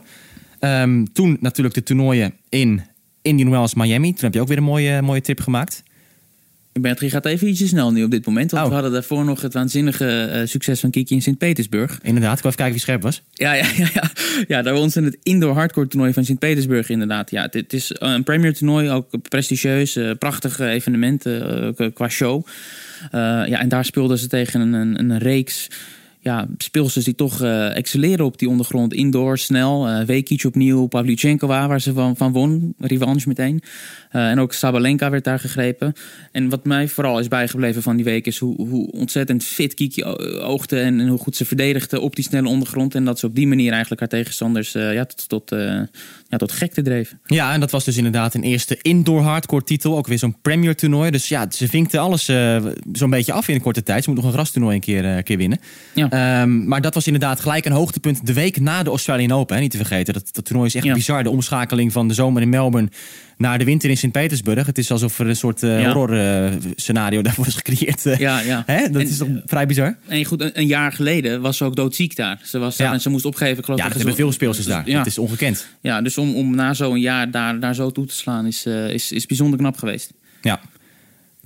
[0.59, 2.81] Um, toen natuurlijk de toernooien in
[3.21, 4.13] Indian Wells, Miami.
[4.13, 5.83] Toen heb je ook weer een mooie, mooie trip gemaakt.
[6.73, 8.51] Bertrand gaat even ietsje snel nu op dit moment.
[8.51, 8.69] Want oh.
[8.69, 11.99] we hadden daarvoor nog het waanzinnige uh, succes van Kiki in Sint-Petersburg.
[12.01, 13.21] Inderdaad, ik wil even kijken wie scherp was.
[13.31, 14.11] Ja, ja, ja, ja.
[14.47, 17.31] ja daar was in het indoor hardcore toernooi van Sint-Petersburg inderdaad.
[17.31, 22.45] Ja, het, is een premier toernooi, ook prestigieus, uh, prachtig evenement uh, qua show.
[23.11, 25.67] ja, en daar speelden ze tegen een, een, een reeks
[26.21, 28.93] ja, speelsters die toch uh, excelleren op die ondergrond.
[28.93, 30.03] Indoor, snel.
[30.09, 32.73] Uh, opnieuw, Pavlyuchenkova, waar ze van, van won.
[32.79, 33.61] Revanche meteen.
[34.11, 35.93] Uh, en ook Sabalenka werd daar gegrepen.
[36.31, 38.25] En wat mij vooral is bijgebleven van die week...
[38.25, 40.79] is hoe, hoe ontzettend fit Kiki oogde...
[40.79, 42.95] En, en, hoe goed ze verdedigde op die snelle ondergrond.
[42.95, 45.55] En dat ze op die manier eigenlijk haar tegenstanders ja, tot, tot,
[46.29, 47.15] ja, tot gekte dreef.
[47.25, 49.97] Ja, en dat was dus inderdaad een eerste indoor hardcore titel.
[49.97, 51.11] Ook weer zo'n premier toernooi.
[51.11, 52.25] Dus ja, ze vinkte alles
[52.91, 54.03] zo'n beetje af in een korte tijd.
[54.03, 55.59] Ze moet nog een grastoernooi een keer, keer winnen.
[55.93, 56.09] Ja.
[56.09, 59.55] Ehm, maar dat was inderdaad gelijk een hoogtepunt de week na de Australian Open.
[59.55, 60.13] Hè, niet te vergeten.
[60.13, 60.93] Dat, dat toernooi is echt Ja.
[60.93, 61.23] bizar.
[61.23, 62.89] De omschakeling van de zomer in Melbourne
[63.39, 64.65] naar de winter in Sint-Petersburg.
[64.65, 65.93] Het is alsof er een soort eh, Ja.
[65.93, 68.05] horror eh, scenario daarvoor is gecreëerd.
[68.05, 68.17] eh.
[68.19, 68.63] Ja, ja.
[68.65, 68.89] Hè?
[68.89, 69.97] Dat En, is toch vrij bizar?
[70.07, 72.39] En goed, een, een jaar geleden was ze ook doodziek daar.
[72.43, 72.93] Ze was daar Ja.
[72.93, 73.57] en ze moest opgeven.
[73.57, 74.89] Ik geloof Ja, dat ze- hebben veel speelsters daar.
[74.89, 74.97] Ja.
[74.97, 75.67] Dat is ongekend.
[75.81, 78.89] Ja, dus om, om na zo'n jaar daar, daar zo toe te slaan is, eh,
[78.89, 80.13] is, is bijzonder knap geweest.
[80.41, 80.59] Ja.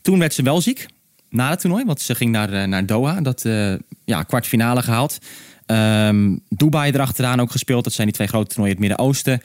[0.02, 0.86] Toen werd ze wel ziek
[1.30, 3.22] na het toernooi, want ze ging naar, eh, naar Doha.
[3.22, 3.74] Dat eh,
[4.06, 5.18] ja, kwartfinale gehaald.
[5.66, 7.84] Ehm, Dubai erachteraan ook gespeeld.
[7.84, 9.42] Dat zijn die twee grote toernooien in het Midden-Oosten.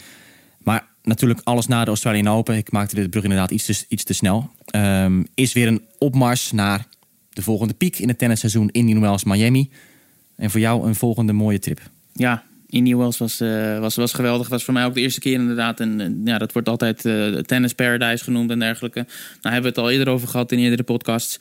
[0.58, 2.56] Maar natuurlijk alles na de Australian Open.
[2.56, 4.50] Ik maakte de brug inderdaad iets te, iets te snel.
[4.64, 6.86] Ehm, is weer een opmars naar
[7.28, 9.70] de volgende piek in het tennisseizoen in New Wells, Miami.
[10.36, 11.80] En voor jou een volgende mooie trip.
[12.12, 14.48] Ja, Indian Wells was, eh, was, was geweldig.
[14.48, 15.80] was voor mij ook de eerste keer inderdaad.
[15.80, 19.06] En, ja, dat wordt altijd eh, tennis paradise genoemd en dergelijke.
[19.40, 21.38] Nou hebben we het al eerder over gehad in eerdere podcasts.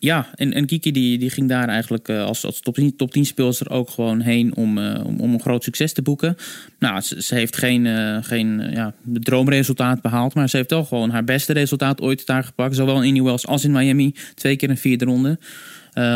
[0.00, 3.10] Ja, en, en Kiki die, die ging daar eigenlijk eh, als, als top 10, top
[3.10, 6.36] 10 speelster ook gewoon heen om, eh, om, om een groot succes te boeken.
[6.78, 11.24] Nou, ze, heeft geen, eh, geen ja, droomresultaat behaald, maar ze heeft wel gewoon haar
[11.24, 12.74] beste resultaat ooit daar gepakt.
[12.74, 14.14] Zowel in Indian Wells als in Miami.
[14.34, 15.38] Twee keer een vierde ronde.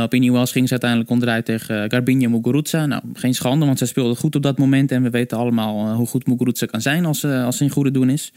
[0.03, 2.87] Op Indian Wells ging ze uiteindelijk onderuit tegen Garbiñe Muguruza.
[2.87, 4.93] Nou, geen schande, want zij speelde goed op dat moment.
[4.93, 8.11] En we weten allemaal hoe goed Muguruza kan zijn als, als ze in goede doen
[8.11, 8.33] is.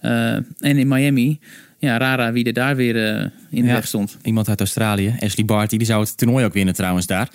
[0.00, 1.38] En in Miami,
[1.82, 3.20] ja, Rara wie er daar weer eh,
[3.50, 4.16] in de Ja, weg stond.
[4.22, 7.28] Iemand uit Australië, Ashley Barty, die zou het toernooi ook winnen trouwens daar.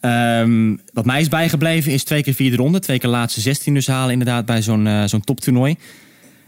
[0.00, 2.78] Ehm, wat mij is bijgebleven is twee keer vierde ronde.
[2.78, 5.76] Twee keer laatste 16 dus halen inderdaad bij zo'n eh, zo'n toptoernooi.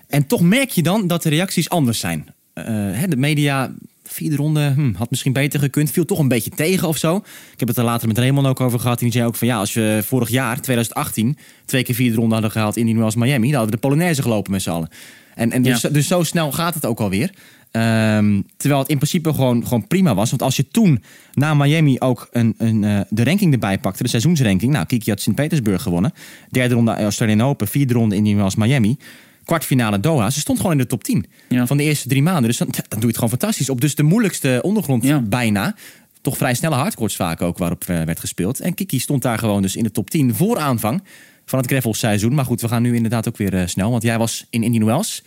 [0.09, 2.27] En toch merk je dan dat de reacties anders zijn.
[2.53, 3.73] Eh, hè, de media,
[4.05, 5.91] vierde ronde, hm, had misschien beter gekund.
[5.91, 7.17] Viel toch een beetje tegen of zo.
[7.53, 8.99] Ik heb het er later met Raymond ook over gehad.
[8.99, 12.33] En die zei ook van ja, als we vorig jaar, 2018, twee keer vierde ronde
[12.33, 14.89] hadden gehaald in die als Miami, dan hadden we de Polonaise gelopen met z'n allen.
[15.35, 15.89] En, en dus, Ja.
[15.89, 17.31] dus zo snel gaat het ook alweer.
[17.71, 20.31] Ehm, terwijl het in principe gewoon, gewoon prima was.
[20.31, 24.09] Want als je toen na Miami ook een, een, eh, de ranking erbij pakte, de
[24.09, 24.73] seizoensranking.
[24.73, 26.13] Nou, Kiki had Sint-Petersburg gewonnen.
[26.51, 28.97] Derde ronde Australian Open, vierde ronde in als Miami.
[29.45, 30.31] Kwartfinale Doha.
[30.31, 31.27] Ze stond gewoon in de top 10
[31.67, 32.45] van de eerste drie maanden.
[32.45, 33.71] Dus dan, dan doe je het gewoon fantastisch.
[33.71, 35.75] Op dus de moeilijkste ondergrond bijna.
[36.21, 38.61] Toch vrij snelle hardcourts vaak ook waarop eh, werd gespeeld.
[38.61, 41.03] En Kiki stond daar gewoon dus in de top 10 voor aanvang
[41.45, 42.35] van het gravelseizoen.
[42.35, 43.91] Maar goed, we gaan nu inderdaad ook weer eh, snel.
[43.91, 45.23] Want jij was in Indian Wells.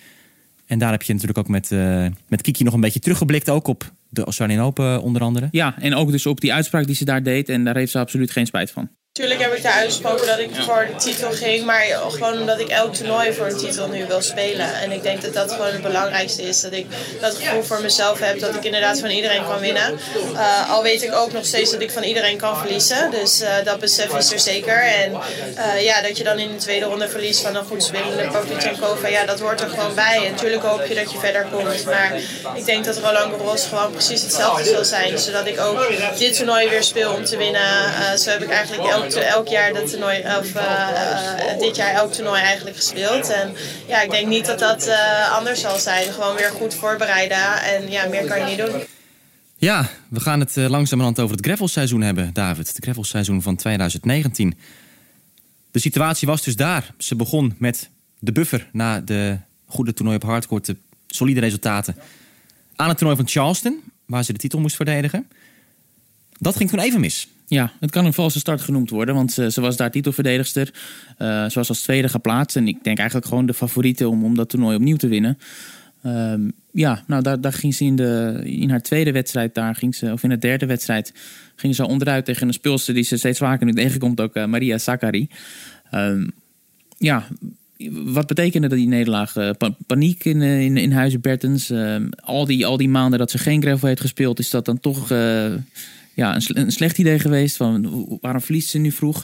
[0.65, 3.49] En daar heb je natuurlijk ook met, eh, met Kiki nog een beetje teruggeblikt.
[3.49, 5.47] Ook op de Australian Open onder andere.
[5.51, 7.49] Ja, en ook dus op die uitspraak die ze daar deed.
[7.49, 8.89] En daar heeft ze absoluut geen spijt van.
[9.17, 12.67] Natuurlijk heb ik daar uitgesproken dat ik voor de titel ging, maar gewoon omdat ik
[12.67, 14.73] elk toernooi voor een titel nu wil spelen.
[14.73, 16.61] En ik denk dat dat gewoon het belangrijkste is.
[16.61, 16.85] Dat ik
[17.21, 19.99] dat gevoel voor mezelf heb dat ik inderdaad van iedereen kan winnen.
[20.33, 23.11] Uh, al weet ik ook nog steeds dat ik van iedereen kan verliezen.
[23.11, 24.81] Dus uh, dat besef is er zeker.
[24.81, 25.11] En
[25.57, 29.07] uh, ja, dat je dan in de tweede ronde verliest van een goed spelende Pavlyuchenkova,
[29.07, 30.25] ja, dat hoort er gewoon bij.
[30.25, 31.85] En natuurlijk hoop je dat je verder komt.
[31.85, 32.13] Maar
[32.55, 35.19] ik denk dat Roland Garros gewoon precies hetzelfde zal zijn.
[35.19, 35.87] Zodat ik ook
[36.17, 38.19] dit toernooi weer speel om te winnen.
[38.19, 42.13] Zo heb ik eigenlijk elk elk jaar dat toernooi, of uh, uh, dit jaar elk
[42.13, 43.29] toernooi eigenlijk gespeeld.
[43.29, 43.55] En
[43.87, 46.13] ja, ik denk niet dat dat uh, anders zal zijn.
[46.13, 48.81] Gewoon weer goed voorbereiden en ja, meer kan je niet doen.
[49.55, 52.67] Ja, we gaan het langzamerhand over het gravelseizoen hebben, David.
[52.67, 54.57] Het gravelseizoen van 2019.
[55.71, 56.93] De situatie was dus daar.
[56.97, 57.89] Ze begon met
[58.19, 60.77] de buffer na de goede toernooi op hardcourt, de
[61.07, 61.95] solide resultaten.
[62.75, 65.27] Aan het toernooi van Charleston, waar ze de titel moest verdedigen.
[66.39, 67.27] Dat ging toen even mis.
[67.49, 70.73] Ja, het kan een valse start genoemd worden, want ze, was daar titelverdedigster.
[71.19, 74.35] Uh, ze was als tweede geplaatst en ik denk eigenlijk gewoon de favoriete om, om
[74.35, 75.37] dat toernooi opnieuw te winnen.
[76.05, 76.33] Uh,
[76.71, 80.11] ja, nou daar, daar ging ze in, de, in haar tweede wedstrijd, daar ging ze,
[80.11, 81.13] of in de derde wedstrijd,
[81.55, 84.77] ging ze onderuit tegen een speelster die ze steeds vaker nu tegenkomt, ook uh, Maria
[84.77, 85.29] Sakkari.
[86.97, 87.27] ja,
[87.91, 89.33] wat betekende die nederlaag?
[89.57, 91.71] Pa paniek in, in, in huizen Bertens.
[92.15, 95.11] al, die, al die maanden dat ze geen gravel heeft gespeeld, is dat dan toch
[96.17, 97.57] ja, een, slecht idee geweest.
[97.57, 99.23] Van, waarom verliest ze nu vroeg?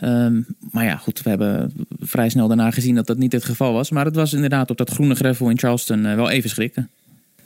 [0.00, 3.72] Um, maar ja, goed, we hebben vrij snel daarna gezien dat dat niet het geval
[3.72, 3.90] was.
[3.90, 6.90] Maar het was inderdaad op dat groene gravel in Charleston uh, wel even schrikken.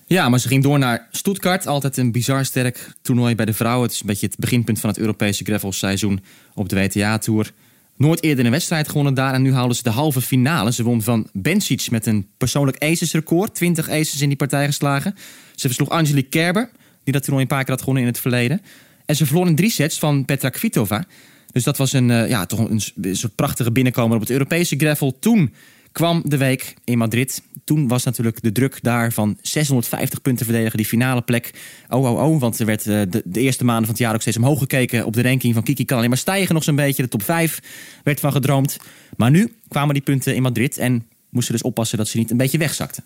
[0.07, 1.67] Ja, maar ze ging door naar Stuttgart.
[1.67, 3.83] Altijd een bizar sterk toernooi bij de vrouwen.
[3.83, 6.21] Het is een beetje het beginpunt van het Europese gravelseizoen
[6.55, 7.53] op de WTA-tour.
[7.97, 10.73] Nooit eerder een wedstrijd gewonnen daar en nu haalden ze de halve finale.
[10.73, 13.55] Ze won van Bencic met een persoonlijk aces-record.
[13.55, 15.15] 20 aces in die partij geslagen.
[15.55, 16.71] Ze versloeg Angelique Kerber,
[17.07, 18.63] die dat toernooi een paar keer had gewonnen in het verleden.
[19.05, 21.05] En ze verloor in drie sets van Petra Kvitova.
[21.53, 25.19] Dus dat was een, uh, ja, toch een, soort prachtige binnenkomer op het Europese gravel.
[25.19, 25.53] Toen
[25.93, 27.43] kwam de week in Madrid.
[27.65, 31.51] Toen was natuurlijk de druk daar van 650 punten verdedigen, die finale plek.
[31.89, 34.21] Oh, oh, oh, want er werd uh, de, de, eerste maanden van het jaar ook
[34.21, 37.03] steeds omhoog gekeken op de ranking van Kiki kan alleen maar stijgen nog zo'n beetje.
[37.03, 37.61] De top 5
[38.05, 38.77] werd van gedroomd.
[39.17, 42.37] Maar nu kwamen die punten in Madrid en moesten dus oppassen dat ze niet een
[42.37, 43.05] beetje wegzakten.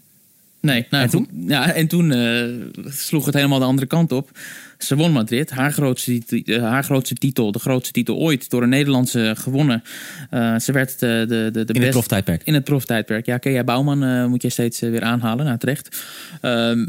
[0.61, 1.29] Nee, nou, En toen?
[1.31, 2.45] goed, Ja, en toen eh,
[2.85, 4.31] sloeg het helemaal de andere kant op.
[4.79, 8.69] Ze won Madrid, haar grootste, eh, haar grootste titel, de grootste titel ooit, door een
[8.69, 9.83] Nederlandse gewonnen.
[10.31, 12.43] Eh, ze werd de, de, de, de In het proftijdperk.
[12.45, 13.27] In het proftijdperk.
[13.27, 16.05] Ja, Kea Bouwman moet je steeds weer aanhalen, nou terecht.
[16.41, 16.87] Ehm,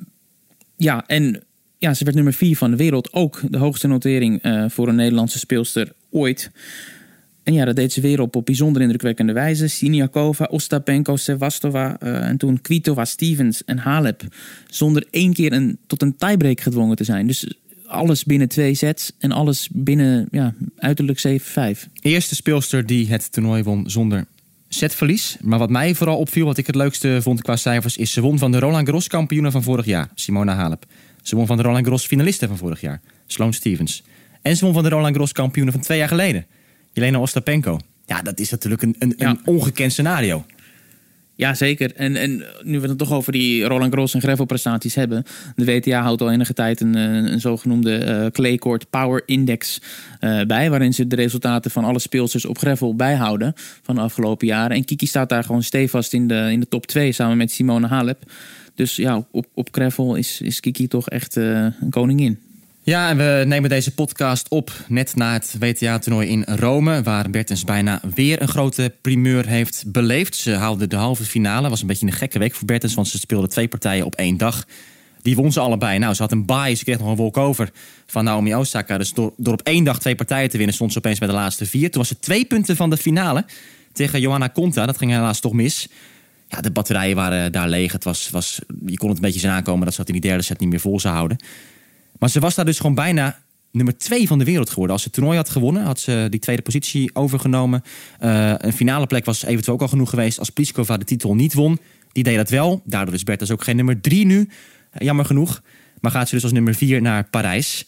[0.76, 1.43] ja, en
[1.78, 3.13] ja, ze werd nummer vier van de wereld.
[3.13, 6.51] Ook de hoogste notering voor een Nederlandse speelster ooit.
[7.44, 9.68] En ja, dat deed ze weer op, op bijzonder indrukwekkende wijze.
[9.68, 14.24] Siniakova, Ostapenko, Sevastova eh, en toen Kvitova, Stevens en Halep.
[14.68, 17.28] Zonder één keer een, tot een tiebreak gedwongen te zijn.
[17.28, 17.54] Dus
[17.86, 21.89] alles binnen twee sets en alles binnen ja, uiterlijk 7-5.
[22.02, 24.26] Eerste speelster die het toernooi won zonder
[24.68, 25.38] setverlies.
[25.42, 27.98] Maar wat mij vooral opviel, wat ik het leukste vond qua cijfers...
[27.98, 30.86] is ze won van de Roland Garros kampioene van vorig jaar, Simona Halep.
[31.22, 34.04] Ze won van de Roland Garros finaliste van vorig jaar, Sloane Stevens.
[34.42, 36.46] En ze won van de Roland Garros kampioene van twee jaar geleden,
[36.94, 37.80] Jelena Ostapenko.
[38.06, 40.46] Ja, dat is natuurlijk een, een, een ongekend scenario.
[41.42, 41.96] Ja, zeker.
[41.96, 45.24] En, en nu we het toch over die Roland Garros en gravel prestaties hebben.
[45.56, 49.82] De WTA houdt al enige tijd een, een, een zogenoemde eh clay court power index
[50.20, 50.70] eh, bij.
[50.70, 54.78] Waarin ze de resultaten van alle speelsters op gravel bijhouden van de afgelopen jaren.
[54.78, 57.88] En Kiki staat daar gewoon stevast in de, in de top 2 samen met Simone
[57.88, 58.32] Halep.
[58.76, 62.39] Dus ja, op, op gravel is, is Kiki toch echt eh, een koningin.
[62.84, 67.03] Ja, en we nemen deze podcast op net na het WTA-toernooi in Rome...
[67.03, 70.36] waar Bertens bijna weer een grote primeur heeft beleefd.
[70.36, 71.69] Ze haalde de halve finale.
[71.69, 72.93] was een beetje een gekke week voor Bertens...
[72.93, 74.65] want ze speelde twee partijen op één dag.
[75.21, 75.99] Die won ze allebei.
[75.99, 77.69] Nou, ze had een bye, ze kreeg nog een walkover
[78.05, 78.97] van Naomi Osaka.
[78.97, 80.75] Dus door, door op één dag twee partijen te winnen...
[80.75, 81.91] stond ze opeens bij de laatste vier.
[81.91, 83.45] Toen was het twee punten van de finale
[83.93, 84.86] tegen Johanna Conta.
[84.86, 85.88] Dat ging helaas toch mis.
[86.47, 87.91] Ja, de batterijen waren daar leeg.
[87.91, 90.29] Het was, was, je kon het een beetje zien aankomen dat ze het in die
[90.29, 91.38] derde set niet meer vol zou houden.
[92.22, 93.39] Maar ze was daar dus gewoon bijna
[93.72, 94.91] nummer twee van de wereld geworden.
[94.93, 97.84] Als ze het toernooi had gewonnen, had ze die tweede positie overgenomen.
[98.19, 101.53] Eh, een finale plek was eventueel ook al genoeg geweest als Pliskova de titel niet
[101.53, 101.80] won.
[102.11, 102.82] Die deed dat wel.
[102.86, 104.49] Daardoor is Bertens ook geen nummer drie nu.
[104.91, 105.61] Eh, jammer genoeg.
[105.99, 107.86] Maar gaat ze dus als nummer vier naar Parijs.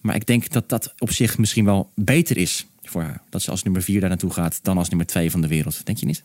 [0.00, 3.22] Maar ik denk dat dat op zich misschien wel beter is voor haar.
[3.30, 5.86] Dat ze als nummer vier daar naartoe gaat dan als nummer twee van de wereld.
[5.86, 6.24] Denk je niet?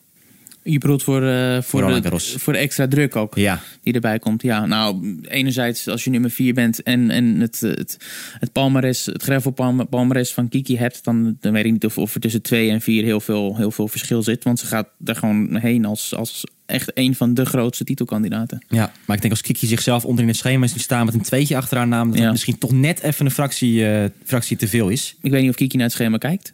[0.63, 3.61] Je bedoelt voor, eh, voor, de, voor de extra druk ook Ja.
[3.83, 4.41] die erbij komt.
[4.41, 7.97] Ja, nou, enerzijds als je nummer 4 bent en, en het, het,
[8.39, 11.97] het palmares, het gravel palm- palmares van Kiki hebt, dan, dan weet ik niet of,
[11.97, 14.43] of er tussen 2 en 4 heel veel, heel veel verschil zit.
[14.43, 18.65] Want ze gaat er gewoon heen als, als echt een van de grootste titelkandidaten.
[18.69, 21.21] Ja, maar ik denk als Kiki zichzelf onder in het schema is staan met een
[21.21, 24.89] tweetje achter haar naam, dat misschien toch net even een fractie, eh, fractie te veel
[24.89, 25.15] is.
[25.21, 26.53] Ik weet niet of Kiki naar het schema kijkt.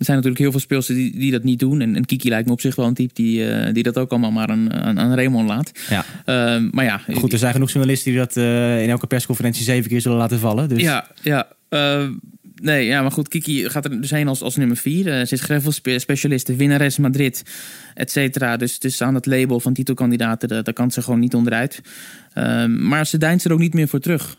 [0.00, 1.80] Er zijn natuurlijk heel veel speelsters die, die dat niet doen.
[1.80, 4.10] En, en Kiki lijkt me op zich wel een type die, eh, die dat ook
[4.10, 5.72] allemaal maar aan, aan, aan Raymond laat.
[5.90, 6.04] Ja.
[6.24, 9.90] Ehm, maar ja, Goed, er zijn genoeg journalisten die dat eh, in elke persconferentie zeven
[9.90, 10.68] keer zullen laten vallen.
[10.68, 11.48] Dus Ja, ja.
[11.68, 12.08] eh,
[12.62, 15.06] nee, ja, maar goed, Kiki gaat er dus heen als, als nummer vier.
[15.18, 17.42] Eh, ze is gravel-specialiste, winnares Madrid,
[17.94, 18.56] et cetera.
[18.56, 21.80] Dus, dus aan dat label van titelkandidaten, daar, daar kan ze gewoon niet onderuit.
[22.32, 24.36] Ehm, maar ze deint er ook niet meer voor terug.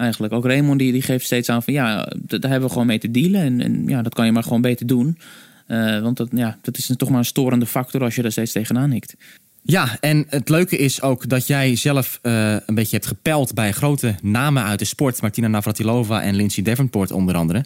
[0.00, 0.32] Eigenlijk.
[0.32, 3.10] Ook Raymond die, die geeft steeds aan van ja, daar hebben we gewoon mee te
[3.10, 3.40] dealen.
[3.40, 5.18] En, en ja, dat kan je maar gewoon beter doen.
[5.66, 8.52] Eh, want dat, ja, dat is toch maar een storende factor als je daar steeds
[8.52, 9.14] tegenaan hikt.
[9.62, 13.72] Ja, en het leuke is ook dat jij zelf eh, een beetje hebt gepeld bij
[13.72, 15.20] grote namen uit de sport.
[15.20, 17.64] Martina Navratilova en Lindsay Davenport onder andere.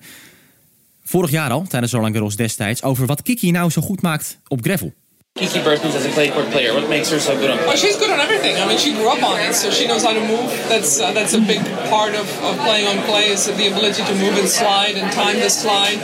[1.02, 4.62] Vorig jaar al, tijdens Roland Garros destijds, over wat Kiki nou zo goed maakt op
[4.62, 4.92] gravel.
[5.36, 7.96] Kiki Bertens as a clay court player, what makes her so good on Well, she's
[7.96, 8.54] good on everything.
[8.54, 10.46] I mean, she grew up on it, so she knows how to move.
[10.70, 11.58] That's uh, that's a big
[11.90, 15.40] part of, of playing on clay is the ability to move and slide and time
[15.40, 15.98] the slide.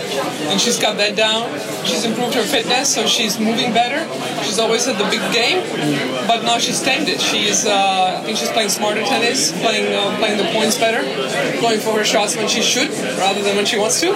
[0.51, 1.47] And she's got that down.
[1.87, 4.03] She's improved her fitness, so she's moving better.
[4.43, 5.63] She's always had the big game,
[6.27, 7.21] but now she's tamed it.
[7.21, 11.03] She is, uh, I think she's playing smarter tennis, playing uh, playing the points better,
[11.61, 14.11] going for her shots when she should rather than when she wants to.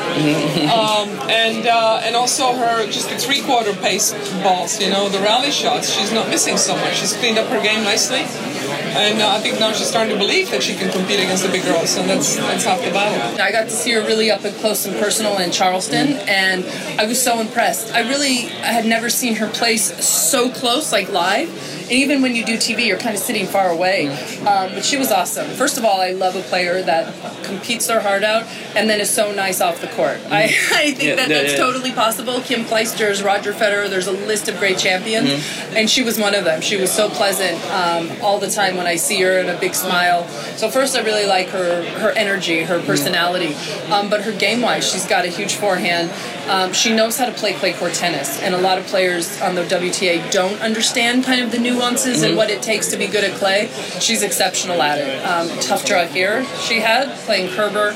[0.74, 4.12] um, and uh, and also her just the three quarter pace
[4.42, 5.90] balls, you know, the rally shots.
[5.90, 6.94] She's not missing so much.
[6.96, 10.50] She's cleaned up her game nicely, and uh, I think now she's starting to believe
[10.50, 13.40] that she can compete against the big girls, and that's that's half the battle.
[13.40, 16.64] I got to see her really up and close and personal in Charleston, and
[17.00, 17.92] I was so impressed.
[17.94, 21.50] I really I had never seen her play s- so close, like live.
[21.84, 24.08] And even when you do TV, you're kind of sitting far away.
[24.40, 25.48] Um, but she was awesome.
[25.50, 27.14] First of all, I love a player that
[27.44, 30.18] competes their heart out and then is so nice off the court.
[30.30, 31.58] I, I think Yeah, that that's yeah.
[31.58, 32.40] totally possible.
[32.40, 33.88] Kim Kleister's, Roger Federer.
[33.90, 35.28] There's a list of great champions,
[35.76, 36.60] and she was one of them.
[36.60, 39.74] She was so pleasant um, all the time when I see her and a big
[39.74, 40.26] smile.
[40.56, 43.54] So first, I really like her her energy, her personality,
[43.92, 46.10] um, but her game wise, she's got a huge forehand.
[46.48, 49.54] Um, she knows how to play clay court tennis, and a lot of players on
[49.54, 52.36] the WTA don't understand kind of the nuances and Mhm.
[52.36, 53.68] what it takes to be good at clay.
[54.00, 55.08] She's exceptional at it.
[55.32, 57.94] Um, tough draw here she had playing Kerber.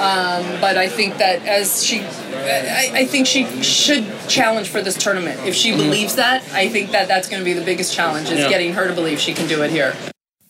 [0.00, 4.94] Um, but I think that as she, I, I think she should challenge for this
[4.96, 5.36] tournament.
[5.44, 8.38] If she believes that, I think that that's going to be the biggest challenge is
[8.40, 8.48] Ja.
[8.48, 9.92] getting her to believe she can do it here.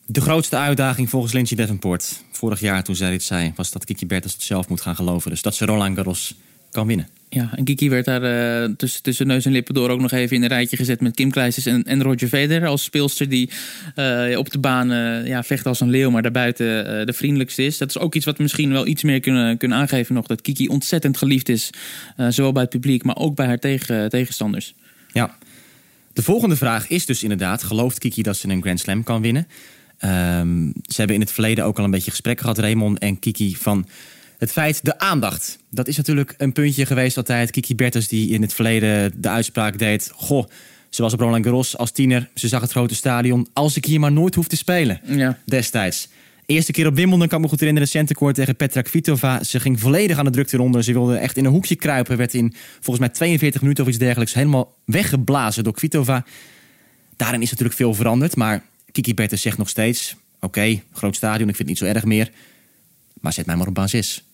[0.06, 4.06] De grootste uitdaging volgens Lindsay Davenport, vorig jaar toen zij dit zei, was dat Kiki
[4.06, 5.30] Bertens het zelf moet gaan geloven.
[5.30, 6.34] Dus dat ze Roland Garros
[6.70, 7.08] kan winnen.
[7.30, 10.36] Ja, en Kiki werd daar eh, tussen, tussen neus en lippen door ook nog even
[10.36, 13.50] in een rijtje gezet met Kim Kleisters en, en Roger Federer als speelster die
[13.94, 16.66] eh, op de baan eh, ja, vecht als een leeuw, maar daarbuiten
[17.06, 17.78] de vriendelijkste is.
[17.78, 20.40] Dat is ook iets wat we misschien wel iets meer kunnen, kunnen aangeven nog, dat
[20.40, 21.70] Kiki ontzettend geliefd is,
[22.28, 24.74] zowel bij het publiek, maar ook bij haar tegen, tegenstanders.
[25.12, 25.36] Ja.
[26.12, 29.46] De volgende vraag is dus inderdaad: gelooft Kiki dat ze een Grand Slam kan winnen?
[29.98, 33.56] Ehm, ze hebben in het verleden ook al een beetje gesprek gehad, Raymond en Kiki,
[33.56, 33.86] van
[34.38, 35.58] het feit de aandacht.
[35.70, 37.50] Dat is natuurlijk een puntje geweest altijd.
[37.50, 40.48] Kiki Bertens die in het verleden de uitspraak deed: Goh,
[40.88, 42.28] ze was op Roland Garros als tiener.
[42.34, 43.48] Ze zag het grote stadion.
[43.52, 45.00] Als ik hier maar nooit hoef te spelen.
[45.04, 45.38] Ja.
[45.44, 46.08] Destijds.
[46.46, 47.88] Eerste keer op Wimbledon kan me goed herinneren.
[47.88, 49.42] Centercourt tegen Petra Kvitova.
[49.42, 50.84] Ze ging volledig aan de drukte eronder.
[50.84, 52.16] Ze wilde echt in een hoekje kruipen.
[52.16, 56.24] Werd in volgens mij 42 minuten of iets dergelijks helemaal weggeblazen door Kvitova.
[57.16, 58.36] Daarin is natuurlijk veel veranderd.
[58.36, 58.62] Maar
[58.92, 60.16] Kiki Bertens zegt nog steeds...
[60.40, 62.30] Oké, groot stadion, ik vind het niet zo erg meer.
[63.20, 64.24] Maar zet mij maar op basis.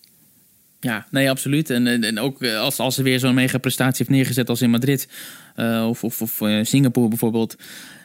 [0.85, 1.69] Ja, nee, absoluut.
[1.69, 4.69] En, en, ook eh, als, als ze weer zo'n mega prestatie heeft neergezet als in
[4.69, 5.07] Madrid
[5.55, 7.55] eh, of, of, of eh, Singapore bijvoorbeeld.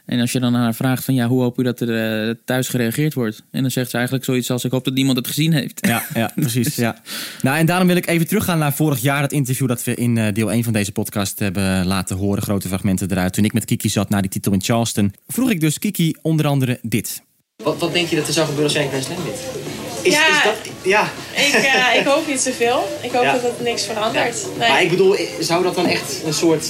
[0.06, 2.68] En als je dan aan haar vraagt van ja, hoe hoop je dat er thuis
[2.68, 3.42] gereageerd wordt?
[3.50, 5.86] En dan zegt ze eigenlijk zoiets als ik hoop dat niemand het gezien heeft.
[5.86, 6.76] Ja, ja precies.
[6.76, 7.02] Ja.
[7.42, 9.22] Nou, en daarom wil ik even teruggaan naar vorig jaar.
[9.22, 12.42] Het interview dat we in deel 1 van deze podcast hebben laten horen.
[12.42, 13.32] Grote fragmenten eruit.
[13.32, 15.14] Toen ik met Kiki zat na die titel in Charleston.
[15.28, 17.22] Vroeg ik dus Kiki onder andere dit.
[17.56, 19.59] Wat, wat denk je dat er zou gebeuren als jij een Grand Slam wint?
[20.02, 20.28] Is, Ja.
[20.28, 20.54] is dat...
[20.82, 21.08] Ja.
[21.34, 22.88] Ik, eh, ik hoop niet zoveel.
[23.00, 23.32] Ik hoop Ja.
[23.32, 24.36] dat het niks verandert.
[24.58, 24.68] Nee.
[24.68, 26.66] Maar ik bedoel, zou dat dan echt een soort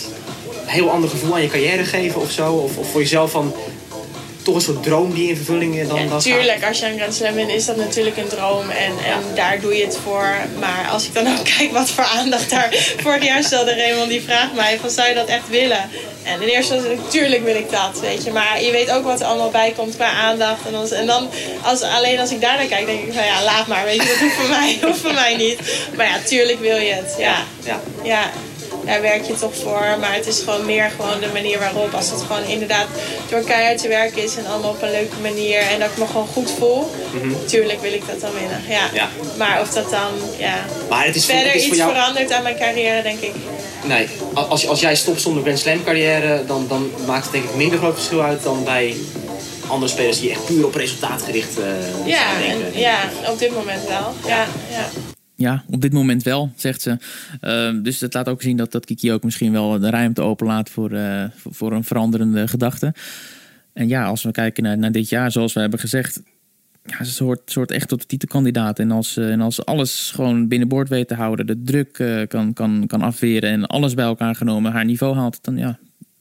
[0.65, 2.53] heel ander gevoel aan je carrière geven of zo?
[2.53, 3.55] Of, of voor jezelf van
[4.43, 6.23] toch een soort droom die in vervulling dan, dan gaat?
[6.23, 8.71] Tuurlijk, als je een Grand Slam wint, is dat natuurlijk een droom.
[8.71, 10.35] En, en daar doe je het voor.
[10.59, 12.95] Maar als ik dan ook kijk wat voor aandacht daar...
[12.97, 15.91] Vorig jaar stelde Raymond die vraagt mij van, zou je dat echt willen?
[16.23, 18.33] En in eerste instantie, natuurlijk wil ik dat, weet je.
[18.33, 20.67] Maar je weet ook wat er allemaal bij komt qua aandacht.
[20.67, 21.29] En, als, en dan,
[21.63, 24.09] als, alleen als ik daar naar kijk, denk ik van, ja, laat maar, weet je.
[24.09, 25.59] Dat hoeft voor mij, hoeft voor mij niet.
[25.97, 27.45] Maar ja, tuurlijk wil je het, ja.
[27.65, 27.81] Ja.
[28.03, 28.31] ja.
[28.85, 31.95] Daar werk je toch voor, maar het is gewoon meer gewoon de manier waarop.
[31.95, 32.87] Als het gewoon inderdaad
[33.31, 36.07] door keihard te werken is en allemaal op een leuke manier en dat ik me
[36.07, 37.29] gewoon goed voel, Mhm.
[37.47, 38.63] tuurlijk wil ik dat dan winnen.
[38.69, 38.89] Ja.
[38.93, 39.09] Ja.
[39.37, 40.55] Maar of dat dan ja,
[40.89, 43.21] Maar het is voor- verder het is voor iets jou- verandert aan mijn carrière, denk
[43.21, 43.35] ik.
[43.85, 47.55] Nee, als, als jij stopt zonder Grand Slam carrière, dan, dan maakt het denk ik
[47.55, 48.97] minder groot verschil uit dan bij
[49.67, 51.65] andere spelers die echt puur op resultaat gericht eh
[52.07, 52.75] Ja, zijn denken.
[52.75, 54.15] en, ja, op dit moment wel.
[54.27, 54.47] Ja, ja.
[54.71, 54.89] Ja,
[55.71, 56.97] op dit moment wel, zegt ze.
[57.41, 60.71] Ehm, dus dat laat ook zien dat, dat Kiki ook misschien wel de ruimte openlaat
[60.71, 62.95] voor, eh, voor, voor een veranderende gedachte.
[63.73, 66.23] En ja, als we kijken naar, naar dit jaar, zoals we hebben gezegd.
[66.85, 68.79] Ja, ze hoort, ze hoort echt tot de titelkandidaat.
[68.79, 72.27] En als, ze- en als ze alles gewoon binnenboord weet te houden, de druk eh,
[72.27, 75.79] kan, kan, kan afweren en alles bij elkaar genomen haar niveau haalt, dan, ja,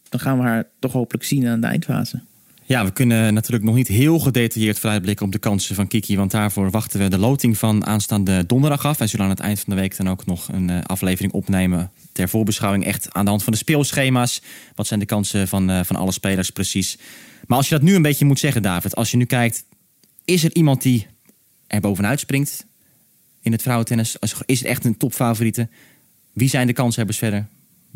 [0.09, 2.20] dan gaan we haar toch hopelijk zien aan de eindfase.
[2.70, 6.17] Ja, we kunnen natuurlijk nog niet heel gedetailleerd vooruitblikken op de kansen van Kiki.
[6.17, 8.97] Want daarvoor wachten we de loting van aanstaande donderdag af.
[8.97, 11.91] Wij zullen aan het eind van de week dan ook nog een eh, aflevering opnemen.
[12.11, 14.41] Ter voorbeschouwing echt aan de hand van de speelschema's.
[14.76, 16.97] Wat zijn de kansen van, eh, van alle spelers precies.
[17.47, 18.95] Maar als je dat nu een beetje moet zeggen, David.
[18.95, 19.65] Als je nu kijkt,
[20.26, 21.07] is er iemand die
[21.67, 22.65] er bovenuit springt
[23.41, 24.15] in het vrouwentennis?
[24.45, 25.70] Is het echt een topfavoriete?
[26.34, 27.47] Wie zijn de kanshebbers verder?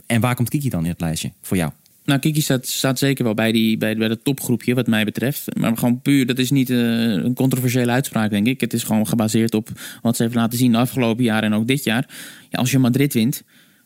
[0.05, 1.71] En waar komt Kiki dan in het lijstje voor jou?
[2.05, 5.55] Nou, Kiki staat, zeker wel bij, die, bij, dat topgroepje, wat mij betreft.
[5.55, 6.77] Maar gewoon puur, dat is niet eh,
[7.11, 8.61] een controversiële uitspraak, denk ik.
[8.61, 9.69] Het is gewoon gebaseerd op
[10.01, 12.05] wat ze heeft laten zien de afgelopen jaren en ook dit jaar.
[12.49, 13.43] Ja, als je Madrid wint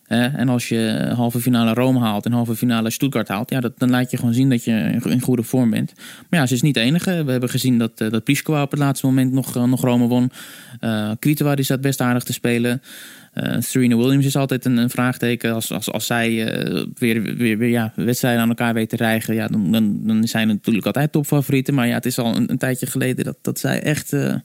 [0.08, 3.90] en als je halve finale Rome haalt en halve finale Stuttgart haalt, ja, dat, dan
[3.90, 5.94] laat je gewoon zien dat je in, goede vorm bent.
[6.30, 7.24] Maar ja, ze is niet de enige.
[7.24, 10.32] We hebben gezien dat, eh, dat op het laatste moment nog, eh, nog Rome won.
[11.20, 12.82] Kvitova die staat best aardig te spelen.
[13.38, 15.54] Eh, Serena Williams is altijd een, vraagteken.
[15.54, 19.36] Als, als, als zij eh, weer, weer, weer ja, wedstrijden aan elkaar weet te rijgen,
[19.36, 21.74] ja, dan, dan, dan zijn het natuurlijk altijd topfavorieten.
[21.74, 24.36] Maar ja, het is al een, tijdje geleden dat, dat zij echt eh,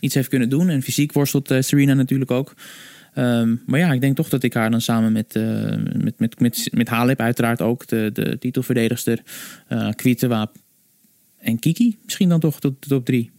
[0.00, 0.68] iets heeft kunnen doen.
[0.68, 2.54] En fysiek worstelt Serena natuurlijk ook.
[3.14, 5.34] Ehm, maar ja, ik denk toch dat ik haar dan samen met,
[6.02, 9.22] met, met, met, met Halep uiteraard ook, de, de titelverdedigster,
[9.94, 10.50] Kvitova
[11.38, 13.30] en Kiki misschien dan toch tot de top drie.